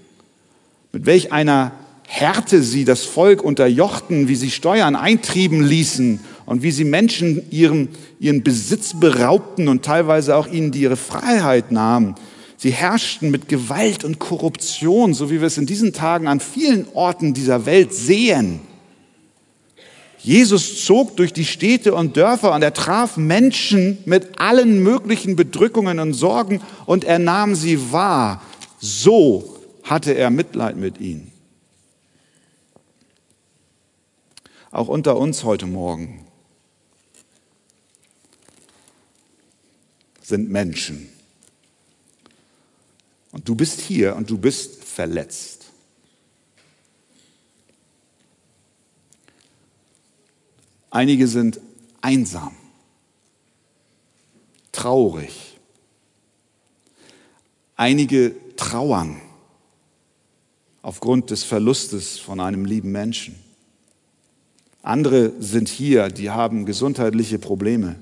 Mit 0.92 1.06
welch 1.06 1.32
einer 1.32 1.72
Härte 2.06 2.62
sie 2.62 2.84
das 2.84 3.04
Volk 3.04 3.42
unterjochten, 3.42 4.28
wie 4.28 4.36
sie 4.36 4.50
Steuern 4.50 4.94
eintrieben 4.94 5.64
ließen 5.64 6.20
und 6.46 6.62
wie 6.62 6.70
sie 6.70 6.84
Menschen 6.84 7.42
ihren, 7.50 7.88
ihren 8.20 8.42
Besitz 8.42 8.98
beraubten 8.98 9.68
und 9.68 9.84
teilweise 9.84 10.36
auch 10.36 10.46
ihnen 10.46 10.70
die 10.70 10.80
ihre 10.80 10.96
Freiheit 10.96 11.72
nahmen. 11.72 12.14
Sie 12.56 12.70
herrschten 12.70 13.30
mit 13.30 13.48
Gewalt 13.48 14.04
und 14.04 14.18
Korruption, 14.18 15.12
so 15.12 15.30
wie 15.30 15.40
wir 15.40 15.46
es 15.46 15.58
in 15.58 15.66
diesen 15.66 15.92
Tagen 15.92 16.26
an 16.28 16.40
vielen 16.40 16.86
Orten 16.94 17.34
dieser 17.34 17.66
Welt 17.66 17.92
sehen. 17.92 18.60
Jesus 20.18 20.84
zog 20.84 21.16
durch 21.16 21.32
die 21.32 21.44
Städte 21.44 21.94
und 21.94 22.16
Dörfer 22.16 22.54
und 22.54 22.62
er 22.62 22.72
traf 22.72 23.16
Menschen 23.16 23.98
mit 24.06 24.40
allen 24.40 24.82
möglichen 24.82 25.36
Bedrückungen 25.36 26.00
und 26.00 26.14
Sorgen 26.14 26.62
und 26.86 27.04
er 27.04 27.18
nahm 27.18 27.54
sie 27.54 27.92
wahr. 27.92 28.42
So 28.80 29.56
hatte 29.84 30.12
er 30.12 30.30
Mitleid 30.30 30.76
mit 30.76 30.98
ihnen. 31.00 31.30
Auch 34.72 34.88
unter 34.88 35.16
uns 35.16 35.44
heute 35.44 35.66
Morgen 35.66 36.25
sind 40.26 40.50
Menschen. 40.50 41.08
Und 43.30 43.48
du 43.48 43.54
bist 43.54 43.80
hier 43.80 44.16
und 44.16 44.28
du 44.28 44.38
bist 44.38 44.82
verletzt. 44.82 45.66
Einige 50.90 51.28
sind 51.28 51.60
einsam, 52.00 52.56
traurig. 54.72 55.58
Einige 57.76 58.34
trauern 58.56 59.20
aufgrund 60.82 61.30
des 61.30 61.44
Verlustes 61.44 62.18
von 62.18 62.40
einem 62.40 62.64
lieben 62.64 62.90
Menschen. 62.90 63.36
Andere 64.82 65.34
sind 65.38 65.68
hier, 65.68 66.08
die 66.08 66.30
haben 66.30 66.66
gesundheitliche 66.66 67.38
Probleme. 67.38 67.96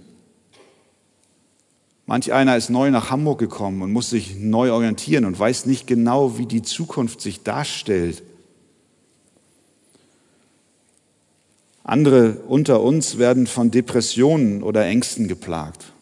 Manch 2.07 2.33
einer 2.33 2.57
ist 2.57 2.69
neu 2.69 2.91
nach 2.91 3.11
Hamburg 3.11 3.39
gekommen 3.39 3.81
und 3.83 3.93
muss 3.93 4.11
sich 4.11 4.37
neu 4.37 4.73
orientieren 4.73 5.25
und 5.25 5.39
weiß 5.39 5.67
nicht 5.67 5.87
genau, 5.87 6.37
wie 6.37 6.47
die 6.47 6.63
Zukunft 6.63 7.21
sich 7.21 7.43
darstellt. 7.43 8.23
Andere 11.83 12.41
unter 12.47 12.83
uns 12.83 13.19
werden 13.19 13.47
von 13.47 13.71
Depressionen 13.71 14.63
oder 14.63 14.85
Ängsten 14.85 15.29
geplagt. 15.29 15.93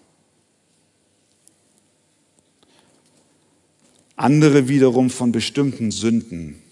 Andere 4.17 4.69
wiederum 4.69 5.11
von 5.11 5.33
bestimmten 5.33 5.91
Sünden, 5.91 6.63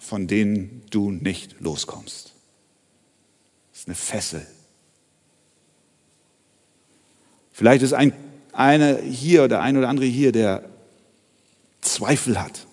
von 0.00 0.26
denen 0.26 0.82
du 0.90 1.12
nicht 1.12 1.60
loskommst. 1.60 2.32
Das 3.70 3.80
ist 3.80 3.88
eine 3.88 3.94
Fessel. 3.94 4.46
Vielleicht 7.54 7.84
ist 7.84 7.92
ein, 7.92 8.12
einer 8.52 8.96
hier 8.98 9.44
oder 9.44 9.62
ein 9.62 9.76
oder 9.76 9.88
andere 9.88 10.06
hier, 10.06 10.32
der 10.32 10.64
Zweifel 11.80 12.42
hat, 12.42 12.66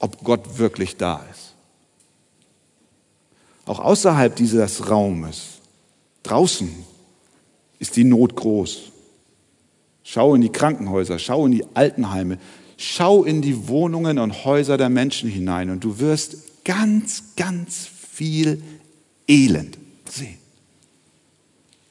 ob 0.00 0.22
Gott 0.24 0.58
wirklich 0.58 0.96
da 0.96 1.24
ist. 1.30 1.54
Auch 3.66 3.78
außerhalb 3.78 4.34
dieses 4.34 4.90
Raumes, 4.90 5.60
draußen, 6.24 6.68
ist 7.78 7.94
die 7.94 8.04
Not 8.04 8.34
groß. 8.34 8.90
Schau 10.02 10.34
in 10.34 10.40
die 10.40 10.50
Krankenhäuser, 10.50 11.20
schau 11.20 11.46
in 11.46 11.52
die 11.52 11.64
Altenheime, 11.74 12.38
schau 12.76 13.22
in 13.22 13.42
die 13.42 13.68
Wohnungen 13.68 14.18
und 14.18 14.44
Häuser 14.44 14.76
der 14.76 14.88
Menschen 14.88 15.30
hinein 15.30 15.70
und 15.70 15.84
du 15.84 16.00
wirst 16.00 16.64
ganz, 16.64 17.36
ganz 17.36 17.86
viel 17.86 18.60
Elend 19.28 19.78
sehen. 20.10 20.43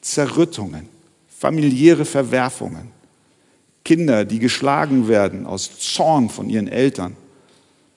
Zerrüttungen, 0.04 0.90
familiäre 1.30 2.06
Verwerfungen, 2.06 2.92
Kinder, 3.86 4.26
die 4.26 4.40
geschlagen 4.40 5.08
werden 5.08 5.46
aus 5.46 5.80
Zorn 5.80 6.30
von 6.30 6.50
ihren 6.50 6.68
Eltern, 6.68 7.16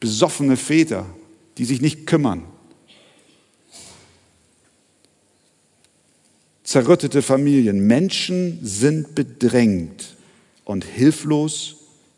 besoffene 0.00 0.56
Väter, 0.56 1.04
die 1.58 1.64
sich 1.64 1.80
nicht 1.80 2.06
kümmern, 2.06 2.44
zerrüttete 6.62 7.22
Familien. 7.22 7.86
Menschen 7.86 8.58
sind 8.62 9.14
bedrängt 9.14 10.16
und 10.64 10.84
hilflos 10.84 11.76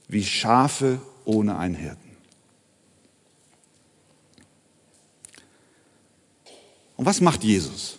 wie 0.08 0.24
Schafe 0.24 1.00
ohne 1.24 1.56
einen 1.56 1.74
Hirten. 1.74 2.08
Und 6.96 7.06
was 7.06 7.20
macht 7.20 7.44
Jesus? 7.44 7.97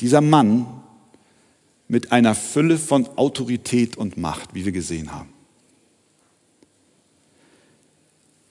Dieser 0.00 0.20
Mann 0.20 0.66
mit 1.88 2.12
einer 2.12 2.34
Fülle 2.34 2.78
von 2.78 3.06
Autorität 3.16 3.96
und 3.96 4.16
Macht, 4.16 4.54
wie 4.54 4.64
wir 4.64 4.72
gesehen 4.72 5.12
haben. 5.12 5.28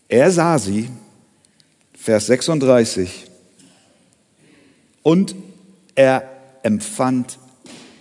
Er 0.07 0.31
sah 0.31 0.59
sie, 0.59 0.89
Vers 1.93 2.27
36, 2.27 3.25
und 5.01 5.35
er 5.95 6.29
empfand 6.63 7.39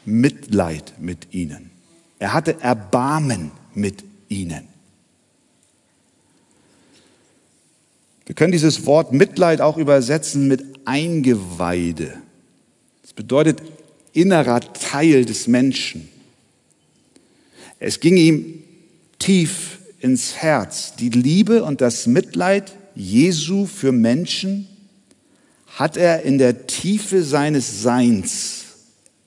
Mitleid 0.05 0.94
mit 0.98 1.33
ihnen. 1.33 1.70
Er 2.18 2.33
hatte 2.33 2.61
Erbarmen 2.61 3.50
mit 3.74 4.05
ihnen. 4.28 4.68
Wir 8.26 8.35
können 8.35 8.52
dieses 8.52 8.87
Wort 8.87 9.12
Mitleid 9.12 9.61
auch 9.61 9.76
übersetzen 9.76 10.46
mit 10.48 10.64
Eingeweide. 10.85 12.21
Das 13.02 13.12
bedeutet 13.12 13.60
innerer 14.12 14.60
Teil 14.60 15.24
des 15.24 15.46
Menschen. 15.48 16.08
Es 17.78 18.00
ging 18.00 18.16
ihm 18.16 18.62
tief 19.18 19.78
ins 20.00 20.36
Herz. 20.36 20.94
Die 20.96 21.10
Liebe 21.10 21.64
und 21.64 21.80
das 21.80 22.06
Mitleid 22.06 22.72
Jesu 22.94 23.66
für 23.66 23.92
Menschen 23.92 24.68
hat 25.66 25.96
er 25.96 26.22
in 26.22 26.38
der 26.38 26.66
Tiefe 26.66 27.22
seines 27.22 27.82
Seins 27.82 28.64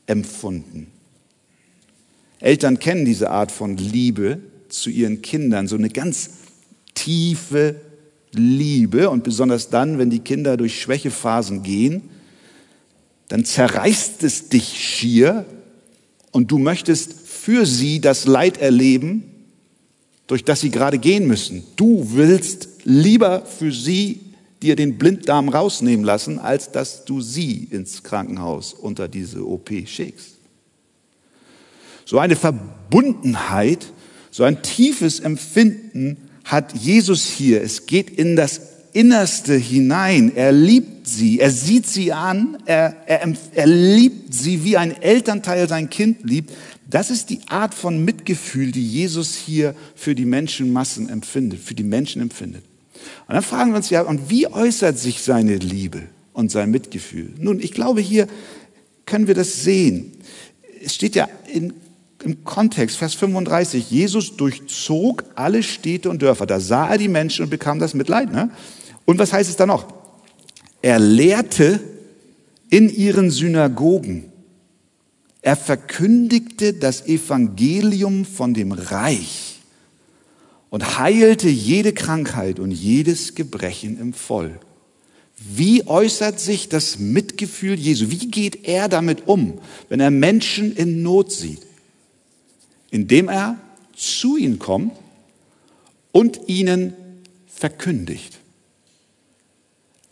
empfunden. 0.06 0.88
Eltern 2.40 2.80
kennen 2.80 3.06
diese 3.06 3.32
Art 3.32 3.52
von 3.52 3.78
Liebe 3.78 4.40
zu 4.70 4.90
ihren 4.90 5.22
Kindern, 5.22 5.68
so 5.68 5.76
eine 5.76 5.90
ganz 5.90 6.30
tiefe 6.94 7.76
Liebe 8.32 9.10
und 9.10 9.24
besonders 9.24 9.70
dann, 9.70 9.98
wenn 9.98 10.10
die 10.10 10.20
Kinder 10.20 10.58
durch 10.58 10.80
Schwächephasen 10.80 11.64
gehen, 11.64 12.04
dann 13.28 13.46
zerreißt 13.46 14.24
es 14.24 14.50
dich 14.50 14.66
schier 14.66 15.46
und 16.32 16.52
du 16.52 16.58
möchtest 16.58 17.14
für 17.14 17.66
sie 17.66 18.02
das 18.02 18.26
Leid 18.26 18.58
erleben, 18.58 19.24
durch 20.28 20.44
das 20.44 20.62
sie 20.62 20.72
gerade 20.72 20.98
gehen 20.98 21.28
müssen. 21.28 21.64
Du 21.76 22.08
willst 22.14 22.70
lieber 22.84 23.46
für 23.46 23.72
sie 23.72 24.22
dir 24.62 24.76
den 24.76 24.98
Blinddarm 24.98 25.50
rausnehmen 25.50 26.04
lassen, 26.04 26.40
als 26.40 26.72
dass 26.72 27.06
du 27.06 27.22
sie 27.22 27.68
ins 27.70 28.04
Krankenhaus 28.04 28.74
unter 28.74 29.08
diese 29.08 29.48
OP 29.48 29.70
schickst. 29.86 30.36
So 32.06 32.20
eine 32.20 32.36
Verbundenheit, 32.36 33.88
so 34.32 34.44
ein 34.44 34.62
tiefes 34.62 35.20
Empfinden 35.20 36.18
hat 36.44 36.74
Jesus 36.76 37.26
hier. 37.26 37.62
Es 37.62 37.88
geht 37.88 38.10
in 38.10 38.36
das 38.36 38.62
Innerste 38.96 39.56
hinein. 39.56 40.32
Er 40.36 40.54
liebt 40.54 41.06
sie, 41.06 41.42
er 41.42 41.52
sieht 41.52 41.86
sie 41.86 42.14
an, 42.14 42.58
er, 42.66 42.96
er, 43.06 43.34
er 43.54 43.68
liebt 43.68 44.34
sie, 44.34 44.64
wie 44.64 44.78
ein 44.78 45.02
Elternteil 45.02 45.68
sein 45.68 45.90
Kind 45.90 46.24
liebt. 46.24 46.54
Das 46.90 47.10
ist 47.10 47.30
die 47.30 47.42
Art 47.48 47.74
von 47.74 48.06
Mitgefühl, 48.06 48.72
die 48.72 48.88
Jesus 48.88 49.36
hier 49.36 49.76
für 49.96 50.16
die 50.16 50.24
Menschenmassen 50.24 51.10
empfindet, 51.10 51.60
für 51.60 51.76
die 51.76 51.84
Menschen 51.84 52.22
empfindet. 52.22 52.64
Und 53.28 53.34
dann 53.34 53.44
fragen 53.44 53.72
wir 53.72 53.78
uns 53.78 53.90
ja, 53.90 54.02
und 54.02 54.30
wie 54.30 54.48
äußert 54.48 54.98
sich 54.98 55.22
seine 55.22 55.58
Liebe 55.58 56.04
und 56.32 56.50
sein 56.50 56.72
Mitgefühl? 56.72 57.34
Nun, 57.38 57.60
ich 57.60 57.74
glaube, 57.74 58.00
hier 58.00 58.28
können 59.06 59.28
wir 59.28 59.36
das 59.36 59.64
sehen. 59.64 60.14
Es 60.82 60.96
steht 60.96 61.16
ja 61.16 61.28
in, 61.52 61.74
im 62.24 62.46
Kontext, 62.46 62.96
Vers 62.96 63.14
35, 63.16 63.92
Jesus 63.92 64.38
durchzog 64.38 65.26
alle 65.36 65.64
Städte 65.64 66.10
und 66.10 66.22
Dörfer. 66.22 66.46
Da 66.46 66.62
sah 66.62 66.92
er 66.92 66.98
die 66.98 67.10
Menschen 67.10 67.44
und 67.44 67.50
bekam 67.50 67.80
das 67.80 67.94
Mitleid. 67.94 68.32
Ne? 68.32 68.52
Und 69.06 69.20
was 69.20 69.32
heißt 69.32 69.50
es 69.50 69.56
da 69.56 69.66
noch? 69.66 69.86
Er 70.82 71.00
lehrte 71.00 71.80
in 72.70 72.90
ihren 72.90 73.32
Synagogen. 73.32 74.32
Er 75.42 75.56
verkündigte 75.56 76.74
das 76.74 77.06
Evangelium 77.06 78.26
von 78.26 78.54
dem 78.54 78.72
Reich 78.72 79.60
und 80.70 80.98
heilte 80.98 81.48
jede 81.48 81.94
Krankheit 81.94 82.60
und 82.60 82.72
jedes 82.72 83.36
Gebrechen 83.36 84.00
im 84.00 84.14
Volk. 84.14 84.60
Wie 85.38 85.86
äußert 85.86 86.40
sich 86.40 86.70
das 86.70 86.98
Mitgefühl 86.98 87.76
Jesu? 87.76 88.10
Wie 88.10 88.28
geht 88.28 88.68
er 88.68 88.90
damit 88.90 89.28
um, 89.28 89.60
wenn 89.90 90.00
er 90.00 90.12
Menschen 90.12 90.76
in 90.76 91.04
Not 91.04 91.32
sieht? 91.32 91.62
Indem 92.90 93.30
er 93.30 93.58
zu 93.96 94.38
ihnen 94.38 94.60
kommt 94.60 94.94
und 96.12 96.42
ihnen 96.48 96.94
verkündigt. 97.48 98.40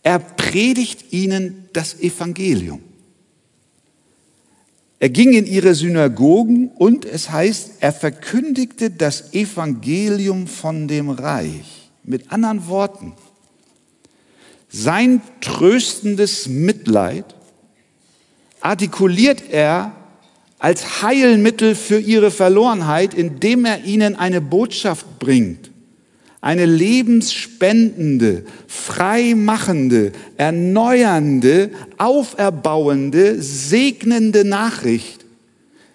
Er 0.04 0.20
predigt 0.20 1.12
ihnen 1.12 1.70
das 1.74 2.00
Evangelium. 2.00 2.82
Er 5.00 5.10
ging 5.10 5.34
in 5.34 5.46
ihre 5.46 5.76
Synagogen 5.76 6.70
und 6.70 7.04
es 7.06 7.30
heißt, 7.30 7.72
er 7.80 7.92
verkündigte 7.92 8.90
das 8.90 9.34
Evangelium 9.34 10.48
von 10.48 10.88
dem 10.88 11.10
Reich. 11.10 11.90
Mit 12.04 12.32
anderen 12.32 12.68
Worten, 12.68 13.14
sein 14.70 15.22
tröstendes 15.42 16.48
Mitleid 16.48 17.26
artikuliert 18.62 19.44
er 19.52 19.94
als 20.58 21.02
Heilmittel 21.02 21.76
für 21.76 22.00
ihre 22.00 22.32
Verlorenheit, 22.32 23.14
indem 23.14 23.66
er 23.66 23.84
ihnen 23.84 24.16
eine 24.16 24.40
Botschaft 24.40 25.20
bringt. 25.20 25.73
Eine 26.44 26.66
lebensspendende, 26.66 28.44
freimachende, 28.68 30.12
erneuernde, 30.36 31.72
auferbauende, 31.98 33.42
segnende 33.42 34.44
Nachricht, 34.44 35.24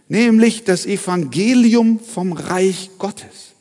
nämlich 0.08 0.64
das 0.64 0.86
Evangelium 0.86 2.00
vom 2.00 2.32
Reich 2.32 2.88
Gottes. 2.96 3.52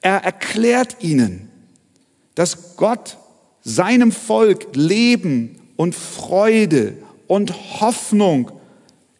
Er 0.00 0.18
erklärt 0.18 1.02
ihnen, 1.02 1.48
dass 2.36 2.76
Gott 2.76 3.18
seinem 3.64 4.12
Volk 4.12 4.76
Leben 4.76 5.58
und 5.74 5.96
Freude 5.96 6.96
und 7.26 7.80
Hoffnung 7.80 8.52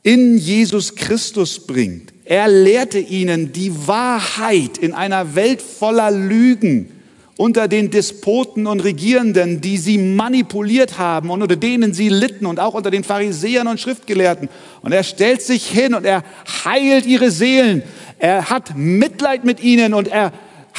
in 0.05 0.39
Jesus 0.39 0.95
Christus 0.95 1.67
bringt. 1.67 2.13
Er 2.31 2.47
lehrte 2.47 2.99
ihnen 2.99 3.55
die 3.55 3.73
Wahrheit 3.87 4.77
in 4.77 4.93
einer 4.93 5.35
Welt 5.35 5.63
voller 5.63 6.11
Lügen 6.11 6.91
unter 7.39 7.69
den 7.69 7.91
Despoten 7.91 8.67
und 8.67 8.81
Regierenden, 8.81 9.63
die 9.63 9.79
sie 9.79 9.97
manipuliert 9.97 10.99
haben 10.99 11.31
und 11.31 11.41
unter 11.41 11.57
denen 11.57 11.95
sie 11.95 12.11
litten 12.11 12.45
und 12.45 12.61
auch 12.61 12.75
unter 12.75 12.91
den 12.91 13.03
Pharisäern 13.03 13.67
und 13.67 13.81
Schriftgelehrten. 13.81 14.51
Und 14.83 14.93
er 14.93 15.05
stellt 15.05 15.41
sich 15.41 15.69
hin 15.69 15.95
und 15.95 16.05
er 16.05 16.23
heilt 16.67 17.07
ihre 17.07 17.31
Seelen. 17.31 17.83
Er 18.19 18.51
hat 18.51 18.77
Mitleid 18.77 19.47
mit 19.47 19.63
ihnen 19.63 19.95
und 19.95 20.09
er 20.09 20.35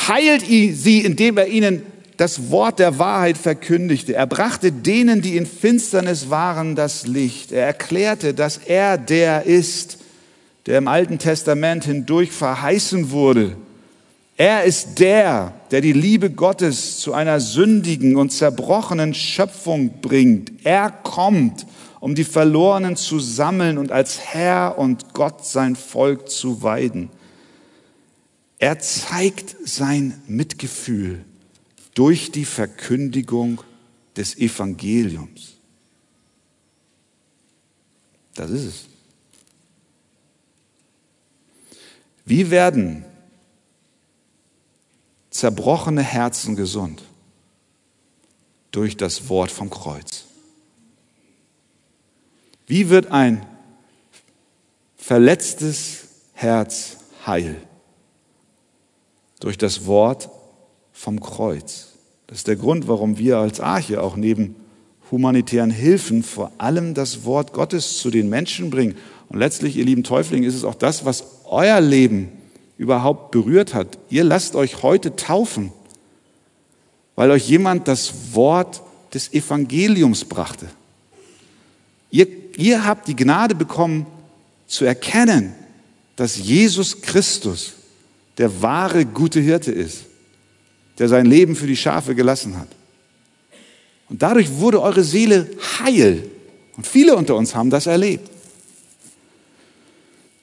heilt 0.07 0.45
sie, 0.45 0.99
indem 0.99 1.39
er 1.39 1.47
ihnen 1.47 1.81
das 2.17 2.51
Wort 2.51 2.77
der 2.77 2.99
Wahrheit 2.99 3.39
verkündigte. 3.39 4.13
Er 4.13 4.27
brachte 4.27 4.71
denen, 4.71 5.23
die 5.23 5.35
in 5.35 5.47
Finsternis 5.47 6.29
waren, 6.29 6.75
das 6.75 7.07
Licht. 7.07 7.51
Er 7.51 7.65
erklärte, 7.65 8.35
dass 8.35 8.57
er 8.57 8.99
der 8.99 9.47
ist, 9.47 9.98
der 10.65 10.77
im 10.77 10.87
Alten 10.87 11.19
Testament 11.19 11.85
hindurch 11.85 12.31
verheißen 12.31 13.11
wurde. 13.11 13.55
Er 14.37 14.63
ist 14.63 14.99
der, 14.99 15.53
der 15.71 15.81
die 15.81 15.93
Liebe 15.93 16.29
Gottes 16.29 16.99
zu 16.99 17.13
einer 17.13 17.39
sündigen 17.39 18.15
und 18.15 18.31
zerbrochenen 18.31 19.13
Schöpfung 19.13 19.99
bringt. 20.01 20.51
Er 20.63 20.91
kommt, 20.91 21.65
um 21.99 22.15
die 22.15 22.23
Verlorenen 22.23 22.95
zu 22.95 23.19
sammeln 23.19 23.77
und 23.77 23.91
als 23.91 24.19
Herr 24.19 24.77
und 24.77 25.13
Gott 25.13 25.45
sein 25.45 25.75
Volk 25.75 26.29
zu 26.29 26.63
weiden. 26.63 27.09
Er 28.59 28.79
zeigt 28.79 29.55
sein 29.65 30.21
Mitgefühl 30.27 31.25
durch 31.93 32.31
die 32.31 32.45
Verkündigung 32.45 33.61
des 34.15 34.37
Evangeliums. 34.37 35.55
Das 38.35 38.49
ist 38.51 38.63
es. 38.63 38.88
Wie 42.29 42.51
werden 42.51 43.03
zerbrochene 45.29 46.03
Herzen 46.03 46.55
gesund? 46.55 47.03
Durch 48.71 48.95
das 48.95 49.27
Wort 49.29 49.51
vom 49.51 49.69
Kreuz. 49.69 50.25
Wie 52.67 52.89
wird 52.89 53.07
ein 53.07 53.45
verletztes 54.95 56.03
Herz 56.33 56.97
heil? 57.25 57.61
durch 59.39 59.57
das 59.57 59.85
Wort 59.85 60.29
vom 60.91 61.19
Kreuz. 61.19 61.87
Das 62.27 62.39
ist 62.39 62.47
der 62.47 62.55
Grund, 62.55 62.87
warum 62.87 63.17
wir 63.17 63.37
als 63.37 63.59
Arche 63.59 64.01
auch 64.01 64.15
neben 64.15 64.55
humanitären 65.11 65.71
Hilfen 65.71 66.21
vor 66.21 66.51
allem 66.57 66.93
das 66.93 67.23
Wort 67.25 67.53
Gottes 67.53 67.97
zu 67.97 68.11
den 68.11 68.29
Menschen 68.29 68.69
bringen. 68.69 68.95
Und 69.29 69.39
letztlich, 69.39 69.75
ihr 69.75 69.85
lieben 69.85 70.03
Täuflinge, 70.03 70.45
ist 70.45 70.55
es 70.55 70.63
auch 70.63 70.75
das, 70.75 71.05
was 71.05 71.38
euer 71.49 71.81
Leben 71.81 72.29
überhaupt 72.77 73.31
berührt 73.31 73.73
hat. 73.73 73.97
Ihr 74.09 74.23
lasst 74.23 74.55
euch 74.55 74.83
heute 74.83 75.15
taufen, 75.15 75.71
weil 77.15 77.31
euch 77.31 77.49
jemand 77.49 77.87
das 77.87 78.33
Wort 78.33 78.81
des 79.13 79.33
Evangeliums 79.33 80.25
brachte. 80.25 80.67
Ihr, 82.11 82.27
ihr 82.57 82.85
habt 82.85 83.07
die 83.07 83.15
Gnade 83.15 83.55
bekommen 83.55 84.05
zu 84.67 84.85
erkennen, 84.85 85.53
dass 86.15 86.37
Jesus 86.37 87.01
Christus 87.01 87.73
der 88.37 88.61
wahre 88.61 89.05
gute 89.05 89.39
Hirte 89.39 89.71
ist, 89.71 90.05
der 90.97 91.09
sein 91.09 91.25
Leben 91.25 91.55
für 91.55 91.67
die 91.67 91.75
Schafe 91.75 92.15
gelassen 92.15 92.57
hat. 92.57 92.69
Und 94.09 94.21
dadurch 94.21 94.57
wurde 94.57 94.81
eure 94.81 95.03
Seele 95.03 95.49
heil. 95.79 96.29
Und 96.75 96.87
viele 96.87 97.15
unter 97.15 97.35
uns 97.35 97.53
haben 97.53 97.69
das 97.69 97.85
erlebt. 97.85 98.29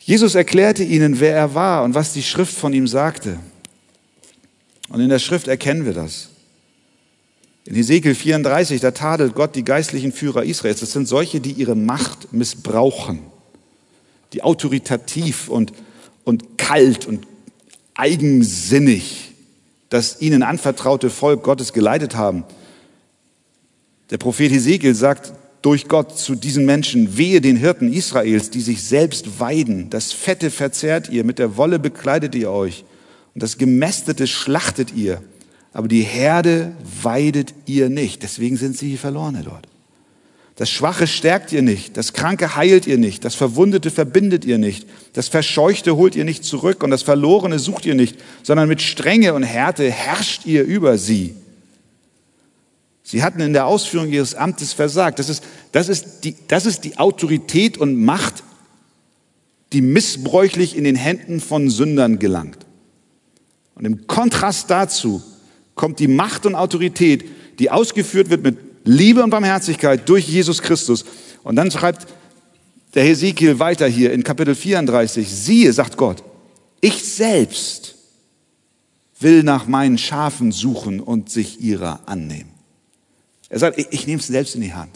Jesus 0.07 0.37
erklärte 0.37 0.85
ihnen, 0.85 1.19
wer 1.19 1.35
er 1.35 1.57
war 1.57 1.83
und 1.83 1.97
was 1.97 2.12
die 2.12 2.23
Schrift 2.23 2.55
von 2.55 2.73
ihm 2.73 2.87
sagte. 2.87 3.40
Und 4.88 5.01
in 5.01 5.09
der 5.09 5.19
Schrift 5.19 5.49
erkennen 5.49 5.85
wir 5.85 5.95
das. 5.95 6.29
In 7.64 7.75
Ezekiel 7.75 8.14
34, 8.14 8.81
da 8.81 8.92
tadelt 8.92 9.35
Gott 9.35 9.57
die 9.57 9.64
geistlichen 9.64 10.12
Führer 10.12 10.45
Israels. 10.45 10.79
Das 10.79 10.92
sind 10.92 11.09
solche, 11.09 11.40
die 11.40 11.51
ihre 11.51 11.75
Macht 11.75 12.33
missbrauchen, 12.33 13.19
die 14.33 14.45
autoritativ 14.45 15.49
und, 15.49 15.73
und 16.23 16.57
kalt 16.57 17.07
und 17.07 17.27
eigensinnig 17.97 19.33
das 19.88 20.21
ihnen 20.21 20.45
anvertraute 20.45 21.11
Volk 21.11 21.42
Gottes 21.42 21.73
geleitet 21.73 22.14
haben. 22.14 22.45
Der 24.11 24.19
Prophet 24.19 24.53
Hesekiel 24.53 24.95
sagt 24.95 25.33
durch 25.66 25.88
Gott 25.88 26.16
zu 26.16 26.37
diesen 26.37 26.64
Menschen, 26.64 27.18
wehe 27.18 27.40
den 27.40 27.57
Hirten 27.57 27.92
Israels, 27.92 28.50
die 28.50 28.61
sich 28.61 28.85
selbst 28.85 29.40
weiden. 29.40 29.90
Das 29.90 30.12
Fette 30.12 30.52
verzehrt 30.52 31.09
ihr, 31.09 31.24
mit 31.24 31.40
der 31.40 31.57
Wolle 31.57 31.81
bekleidet 31.81 32.37
ihr 32.37 32.52
euch 32.52 32.85
und 33.35 33.42
das 33.42 33.59
Gemästete 33.59 34.29
schlachtet 34.29 34.94
ihr. 34.94 35.20
Aber 35.72 35.88
die 35.88 36.02
Herde 36.02 36.70
weidet 37.02 37.52
ihr 37.66 37.88
nicht. 37.88 38.22
Deswegen 38.22 38.57
sind 38.57 38.79
sie 38.79 38.96
verlorene 38.96 39.42
Leute. 39.42 39.68
Das 40.55 40.70
Schwache 40.70 41.09
stärkt 41.09 41.50
ihr 41.50 41.62
nicht, 41.62 41.96
das 41.96 42.12
Kranke 42.12 42.55
heilt 42.55 42.87
ihr 42.87 42.96
nicht, 42.96 43.24
das 43.24 43.35
Verwundete 43.35 43.90
verbindet 43.90 44.44
ihr 44.44 44.59
nicht, 44.59 44.87
das 45.14 45.26
Verscheuchte 45.26 45.96
holt 45.96 46.14
ihr 46.14 46.24
nicht 46.24 46.44
zurück 46.44 46.85
und 46.85 46.90
das 46.90 47.02
Verlorene 47.02 47.59
sucht 47.59 47.87
ihr 47.87 47.96
nicht, 47.96 48.16
sondern 48.44 48.68
mit 48.68 48.83
Strenge 48.83 49.35
und 49.35 49.42
Härte 49.42 49.90
herrscht 49.90 50.46
ihr 50.46 50.62
über 50.62 50.96
sie. 50.96 51.35
Sie 53.09 53.23
hatten 53.23 53.38
in 53.38 53.53
der 53.53 53.66
Ausführung 53.66 54.11
ihres 54.11 54.35
Amtes 54.35 54.73
versagt. 54.73 55.21
Das 55.21 55.29
ist, 55.29 55.45
das 55.71 55.88
ist, 55.88 56.25
die, 56.25 56.35
das 56.49 56.66
ist 56.66 56.83
die 56.83 56.99
Autorität 56.99 57.79
und 57.79 57.95
Macht, 58.05 58.42
die 59.73 59.81
missbräuchlich 59.81 60.77
in 60.77 60.83
den 60.83 60.97
Händen 60.97 61.38
von 61.38 61.71
Sündern 61.71 62.19
gelangt. 62.19 62.66
Und 63.77 63.85
im 63.85 64.09
Kontrast 64.09 64.71
dazu 64.71 65.23
kommt 65.77 66.01
die 66.01 66.09
Macht 66.09 66.47
und 66.47 66.57
Autorität, 66.57 67.25
die 67.61 67.71
ausgeführt 67.71 68.29
wird 68.29 68.42
mit 68.42 68.59
Liebe 68.83 69.23
und 69.23 69.31
Barmherzigkeit 69.31 70.09
durch 70.09 70.27
Jesus 70.27 70.61
Christus. 70.61 71.05
Und 71.45 71.55
dann 71.55 71.71
schreibt 71.71 72.09
der 72.97 73.05
Hesekiel 73.05 73.61
weiter 73.61 73.87
hier 73.87 74.12
in 74.12 74.25
Kapitel 74.25 74.57
34, 74.57 75.31
siehe, 75.33 75.73
sagt 75.73 75.97
Gott, 75.97 76.25
ich 76.81 77.05
selbst 77.05 77.95
will 79.21 79.45
nach 79.45 79.69
meinen 79.69 79.97
Schafen 79.97 80.51
suchen 80.51 80.99
und 80.99 81.31
sich 81.31 81.61
ihrer 81.61 82.01
annehmen. 82.07 82.56
Er 83.57 83.61
sagt, 83.61 83.79
ich, 83.79 83.87
ich 83.88 84.07
nehme 84.07 84.21
es 84.21 84.27
selbst 84.27 84.55
in 84.55 84.61
die 84.61 84.75
Hand. 84.75 84.90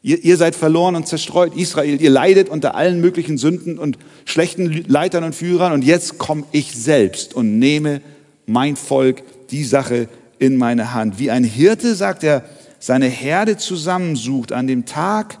Ihr, 0.00 0.22
ihr 0.22 0.36
seid 0.36 0.54
verloren 0.54 0.94
und 0.94 1.08
zerstreut, 1.08 1.56
Israel. 1.56 2.00
Ihr 2.00 2.08
leidet 2.08 2.48
unter 2.48 2.76
allen 2.76 3.00
möglichen 3.00 3.36
Sünden 3.36 3.80
und 3.80 3.98
schlechten 4.24 4.84
Leitern 4.86 5.24
und 5.24 5.34
Führern. 5.34 5.72
Und 5.72 5.82
jetzt 5.82 6.18
komme 6.18 6.44
ich 6.52 6.72
selbst 6.72 7.34
und 7.34 7.58
nehme 7.58 8.00
mein 8.46 8.76
Volk 8.76 9.24
die 9.50 9.64
Sache 9.64 10.08
in 10.38 10.56
meine 10.56 10.94
Hand. 10.94 11.18
Wie 11.18 11.32
ein 11.32 11.42
Hirte, 11.42 11.96
sagt 11.96 12.22
er, 12.22 12.44
seine 12.78 13.08
Herde 13.08 13.56
zusammensucht 13.56 14.52
an 14.52 14.68
dem 14.68 14.86
Tag, 14.86 15.38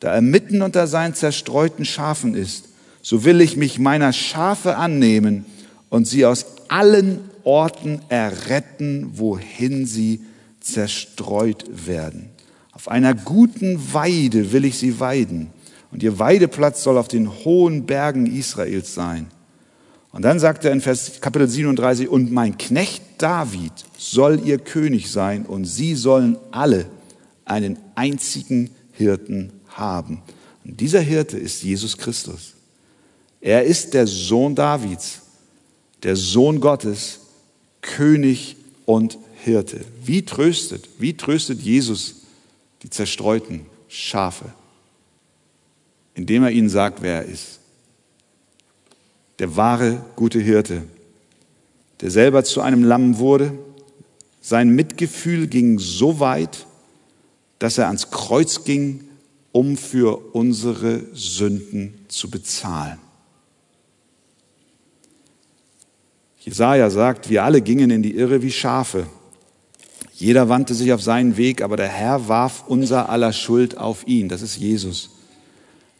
da 0.00 0.14
er 0.14 0.20
mitten 0.20 0.60
unter 0.60 0.86
seinen 0.86 1.14
zerstreuten 1.14 1.86
Schafen 1.86 2.34
ist, 2.34 2.68
so 3.00 3.24
will 3.24 3.40
ich 3.40 3.56
mich 3.56 3.78
meiner 3.78 4.12
Schafe 4.12 4.76
annehmen 4.76 5.46
und 5.88 6.06
sie 6.06 6.26
aus 6.26 6.44
allen 6.68 7.20
Orten 7.42 8.02
erretten, 8.10 9.12
wohin 9.14 9.86
sie 9.86 10.20
zerstreut 10.66 11.64
werden. 11.86 12.30
Auf 12.72 12.88
einer 12.88 13.14
guten 13.14 13.94
Weide 13.94 14.52
will 14.52 14.64
ich 14.64 14.78
sie 14.78 15.00
weiden 15.00 15.50
und 15.90 16.02
ihr 16.02 16.18
Weideplatz 16.18 16.82
soll 16.82 16.98
auf 16.98 17.08
den 17.08 17.44
hohen 17.44 17.86
Bergen 17.86 18.26
Israels 18.26 18.94
sein. 18.94 19.28
Und 20.12 20.22
dann 20.22 20.38
sagt 20.38 20.64
er 20.64 20.72
in 20.72 20.80
Vers 20.80 21.20
Kapitel 21.20 21.48
37, 21.48 22.08
und 22.08 22.32
mein 22.32 22.56
Knecht 22.58 23.02
David 23.18 23.72
soll 23.96 24.40
ihr 24.44 24.58
König 24.58 25.10
sein 25.10 25.46
und 25.46 25.64
sie 25.64 25.94
sollen 25.94 26.38
alle 26.50 26.86
einen 27.44 27.78
einzigen 27.94 28.70
Hirten 28.92 29.52
haben. 29.68 30.22
Und 30.64 30.80
dieser 30.80 31.00
Hirte 31.00 31.38
ist 31.38 31.62
Jesus 31.62 31.96
Christus. 31.96 32.54
Er 33.40 33.64
ist 33.64 33.94
der 33.94 34.06
Sohn 34.06 34.54
Davids, 34.54 35.20
der 36.02 36.16
Sohn 36.16 36.60
Gottes, 36.60 37.20
König 37.80 38.56
und 38.84 39.18
Hirte. 39.46 39.84
Wie 40.04 40.24
tröstet, 40.24 40.88
wie 40.98 41.16
tröstet 41.16 41.60
Jesus 41.60 42.16
die 42.82 42.90
zerstreuten 42.90 43.64
Schafe, 43.86 44.52
indem 46.14 46.42
er 46.42 46.50
ihnen 46.50 46.68
sagt, 46.68 47.00
wer 47.00 47.22
er 47.22 47.26
ist. 47.26 47.60
Der 49.38 49.56
wahre, 49.56 50.04
gute 50.16 50.40
Hirte, 50.40 50.82
der 52.00 52.10
selber 52.10 52.42
zu 52.42 52.60
einem 52.60 52.82
Lamm 52.82 53.18
wurde. 53.18 53.56
Sein 54.40 54.70
Mitgefühl 54.70 55.46
ging 55.46 55.78
so 55.78 56.18
weit, 56.18 56.66
dass 57.60 57.78
er 57.78 57.86
ans 57.86 58.10
Kreuz 58.10 58.64
ging, 58.64 59.04
um 59.52 59.76
für 59.76 60.34
unsere 60.34 61.04
Sünden 61.14 61.94
zu 62.08 62.30
bezahlen. 62.30 62.98
Jesaja 66.40 66.90
sagt, 66.90 67.30
wir 67.30 67.44
alle 67.44 67.60
gingen 67.60 67.90
in 67.90 68.02
die 68.02 68.16
Irre 68.16 68.42
wie 68.42 68.50
Schafe. 68.52 69.06
Jeder 70.18 70.48
wandte 70.48 70.74
sich 70.74 70.94
auf 70.94 71.02
seinen 71.02 71.36
Weg, 71.36 71.60
aber 71.60 71.76
der 71.76 71.88
Herr 71.88 72.26
warf 72.26 72.64
unser 72.68 73.10
aller 73.10 73.34
Schuld 73.34 73.76
auf 73.76 74.06
ihn. 74.06 74.30
Das 74.30 74.40
ist 74.40 74.56
Jesus. 74.56 75.10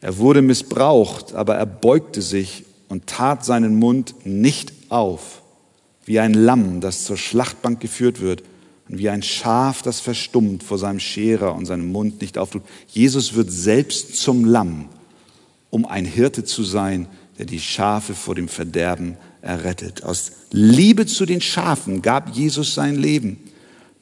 Er 0.01 0.17
wurde 0.17 0.41
missbraucht, 0.41 1.35
aber 1.35 1.57
er 1.57 1.67
beugte 1.67 2.23
sich 2.23 2.65
und 2.89 3.07
tat 3.07 3.45
seinen 3.45 3.79
Mund 3.79 4.15
nicht 4.25 4.73
auf, 4.89 5.43
wie 6.07 6.19
ein 6.19 6.33
Lamm, 6.33 6.81
das 6.81 7.05
zur 7.05 7.19
Schlachtbank 7.19 7.79
geführt 7.79 8.23
wird, 8.23 8.43
und 8.89 8.99
wie 8.99 9.11
ein 9.11 9.23
Schaf, 9.23 9.83
das 9.83 10.01
verstummt 10.01 10.63
vor 10.63 10.79
seinem 10.79 11.01
Scherer 11.01 11.55
und 11.55 11.67
seinen 11.67 11.93
Mund 11.93 12.23
nicht 12.23 12.39
auftut. 12.39 12.63
Jesus 12.89 13.35
wird 13.35 13.53
selbst 13.53 14.17
zum 14.17 14.47
Lamm, 14.47 14.89
um 15.69 15.85
ein 15.85 16.07
Hirte 16.07 16.43
zu 16.45 16.65
sein, 16.65 17.07
der 17.37 17.45
die 17.45 17.61
Schafe 17.61 18.15
vor 18.15 18.35
dem 18.35 18.49
Verderben 18.49 19.19
errettet. 19.43 20.05
Aus 20.05 20.33
Liebe 20.53 21.05
zu 21.05 21.27
den 21.27 21.43
Schafen 21.43 22.01
gab 22.01 22.35
Jesus 22.35 22.75
sein 22.75 22.97
Leben. 22.97 23.41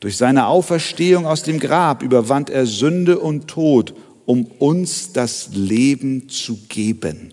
Durch 0.04 0.18
seine 0.18 0.48
Auferstehung 0.48 1.24
aus 1.24 1.44
dem 1.44 1.58
Grab 1.58 2.02
überwand 2.02 2.50
er 2.50 2.66
Sünde 2.66 3.18
und 3.18 3.48
Tod, 3.48 3.94
um 4.26 4.44
uns 4.44 5.14
das 5.14 5.48
Leben 5.54 6.28
zu 6.28 6.58
geben. 6.68 7.32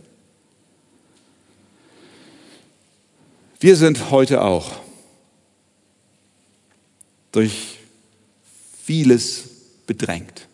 Wir 3.60 3.76
sind 3.76 4.10
heute 4.10 4.42
auch 4.42 4.72
durch 7.34 7.80
vieles 8.82 9.50
bedrängt, 9.86 10.48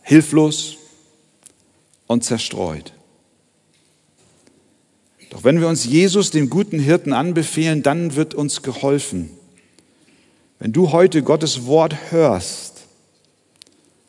hilflos 0.00 0.76
und 2.06 2.24
zerstreut. 2.24 2.94
Doch 5.28 5.44
wenn 5.44 5.60
wir 5.60 5.68
uns 5.68 5.84
Jesus, 5.84 6.30
dem 6.30 6.48
guten 6.48 6.78
Hirten, 6.78 7.12
anbefehlen, 7.12 7.82
dann 7.82 8.16
wird 8.16 8.32
uns 8.32 8.62
geholfen. 8.62 9.35
Wenn 10.58 10.72
du 10.72 10.92
heute 10.92 11.22
Gottes 11.22 11.66
Wort 11.66 12.10
hörst, 12.10 12.84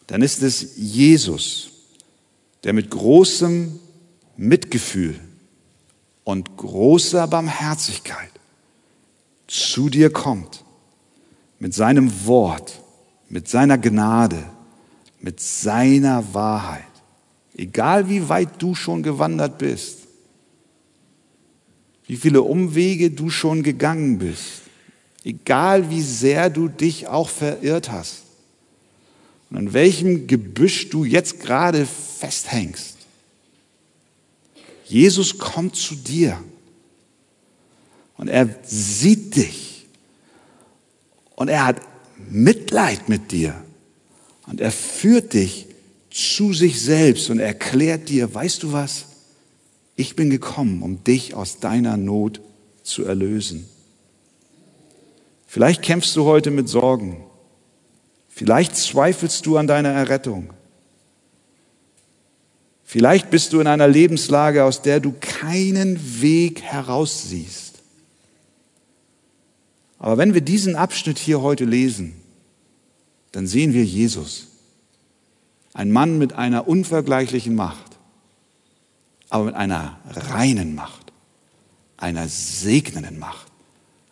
dann 0.08 0.22
ist 0.22 0.42
es 0.42 0.78
Jesus, 0.78 1.70
der 2.64 2.74
mit 2.74 2.90
großem 2.90 3.80
Mitgefühl 4.38 5.20
und 6.24 6.56
großer 6.58 7.28
Barmherzigkeit 7.28 8.32
zu 9.48 9.90
dir 9.90 10.10
kommt, 10.10 10.64
mit 11.60 11.74
seinem 11.74 12.26
Wort, 12.26 12.82
mit 13.30 13.48
seiner 13.48 13.78
Gnade, 13.78 14.44
mit 15.20 15.40
seiner 15.40 16.34
Wahrheit. 16.34 16.84
Egal 17.56 18.08
wie 18.08 18.30
weit 18.30 18.62
du 18.62 18.76
schon 18.76 19.04
gewandert 19.04 19.58
bist, 19.58 20.00
wie 22.06 22.16
viele 22.16 22.42
Umwege 22.42 23.12
du 23.12 23.30
schon 23.30 23.64
gegangen 23.64 24.20
bist, 24.20 24.62
egal 25.28 25.90
wie 25.90 26.02
sehr 26.02 26.50
du 26.50 26.70
dich 26.70 27.08
auch 27.08 27.28
verirrt 27.28 27.92
hast 27.92 28.24
und 29.50 29.58
an 29.58 29.74
welchem 29.74 30.26
Gebüsch 30.26 30.90
du 30.90 31.04
jetzt 31.04 31.42
gerade 31.42 31.86
festhängst. 31.86 32.96
Jesus 34.86 35.38
kommt 35.38 35.76
zu 35.76 35.96
dir 35.96 36.42
und 38.16 38.30
er 38.30 38.48
sieht 38.64 39.36
dich 39.36 39.86
und 41.36 41.50
er 41.50 41.66
hat 41.66 41.82
Mitleid 42.30 43.10
mit 43.10 43.34
dir 43.34 43.54
und 44.46 44.62
er 44.62 44.72
führt 44.72 45.34
dich 45.34 45.68
zu 46.10 46.54
sich 46.54 46.82
selbst 46.82 47.30
und 47.30 47.40
erklärt 47.40 48.08
dir, 48.08 48.34
weißt 48.34 48.64
du 48.64 48.72
was? 48.72 49.08
Ich 49.98 50.16
bin 50.16 50.30
gekommen, 50.30 50.82
um 50.84 51.04
dich 51.04 51.34
aus 51.34 51.60
deiner 51.60 51.98
Not 51.98 52.40
zu 52.84 53.04
erlösen. 53.04 53.68
Vielleicht 55.48 55.82
kämpfst 55.82 56.16
du 56.16 56.26
heute 56.26 56.52
mit 56.52 56.70
Sorgen. 56.70 57.26
Vielleicht 58.28 58.76
zweifelst 58.76 59.46
du 59.46 59.58
an 59.58 59.66
deiner 59.66 59.90
Errettung. 59.90 60.54
Vielleicht 62.84 63.32
bist 63.32 63.54
du 63.54 63.60
in 63.60 63.68
einer 63.68 63.88
Lebenslage, 63.88 64.64
aus 64.64 64.82
der 64.82 65.00
du 65.00 65.16
keinen 65.20 66.22
Weg 66.22 66.62
heraussiehst. 66.62 67.82
Aber 69.98 70.18
wenn 70.18 70.36
wir 70.36 70.42
diesen 70.42 70.76
Abschnitt 70.76 71.18
hier 71.18 71.42
heute 71.42 71.66
lesen, 71.66 72.14
dann 73.32 73.48
sehen 73.48 73.74
wir 73.74 73.84
Jesus. 73.84 74.50
Ein 75.74 75.92
Mann 75.92 76.20
mit 76.20 76.34
einer 76.34 76.68
unvergleichlichen 76.68 77.56
Macht 77.56 77.88
aber 79.30 79.46
mit 79.46 79.56
einer 79.56 80.00
reinen 80.06 80.76
Macht, 80.76 81.12
einer 81.98 82.28
segnenden 82.28 83.20
Macht, 83.20 83.47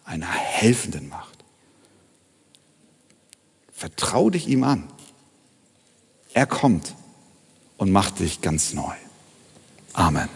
einer 0.05 0.31
helfenden 0.31 1.09
Macht. 1.09 1.43
Vertrau 3.73 4.29
dich 4.29 4.47
ihm 4.47 4.63
an. 4.63 4.87
Er 6.33 6.45
kommt 6.45 6.95
und 7.77 7.91
macht 7.91 8.19
dich 8.19 8.41
ganz 8.41 8.73
neu. 8.73 8.93
Amen. 9.93 10.29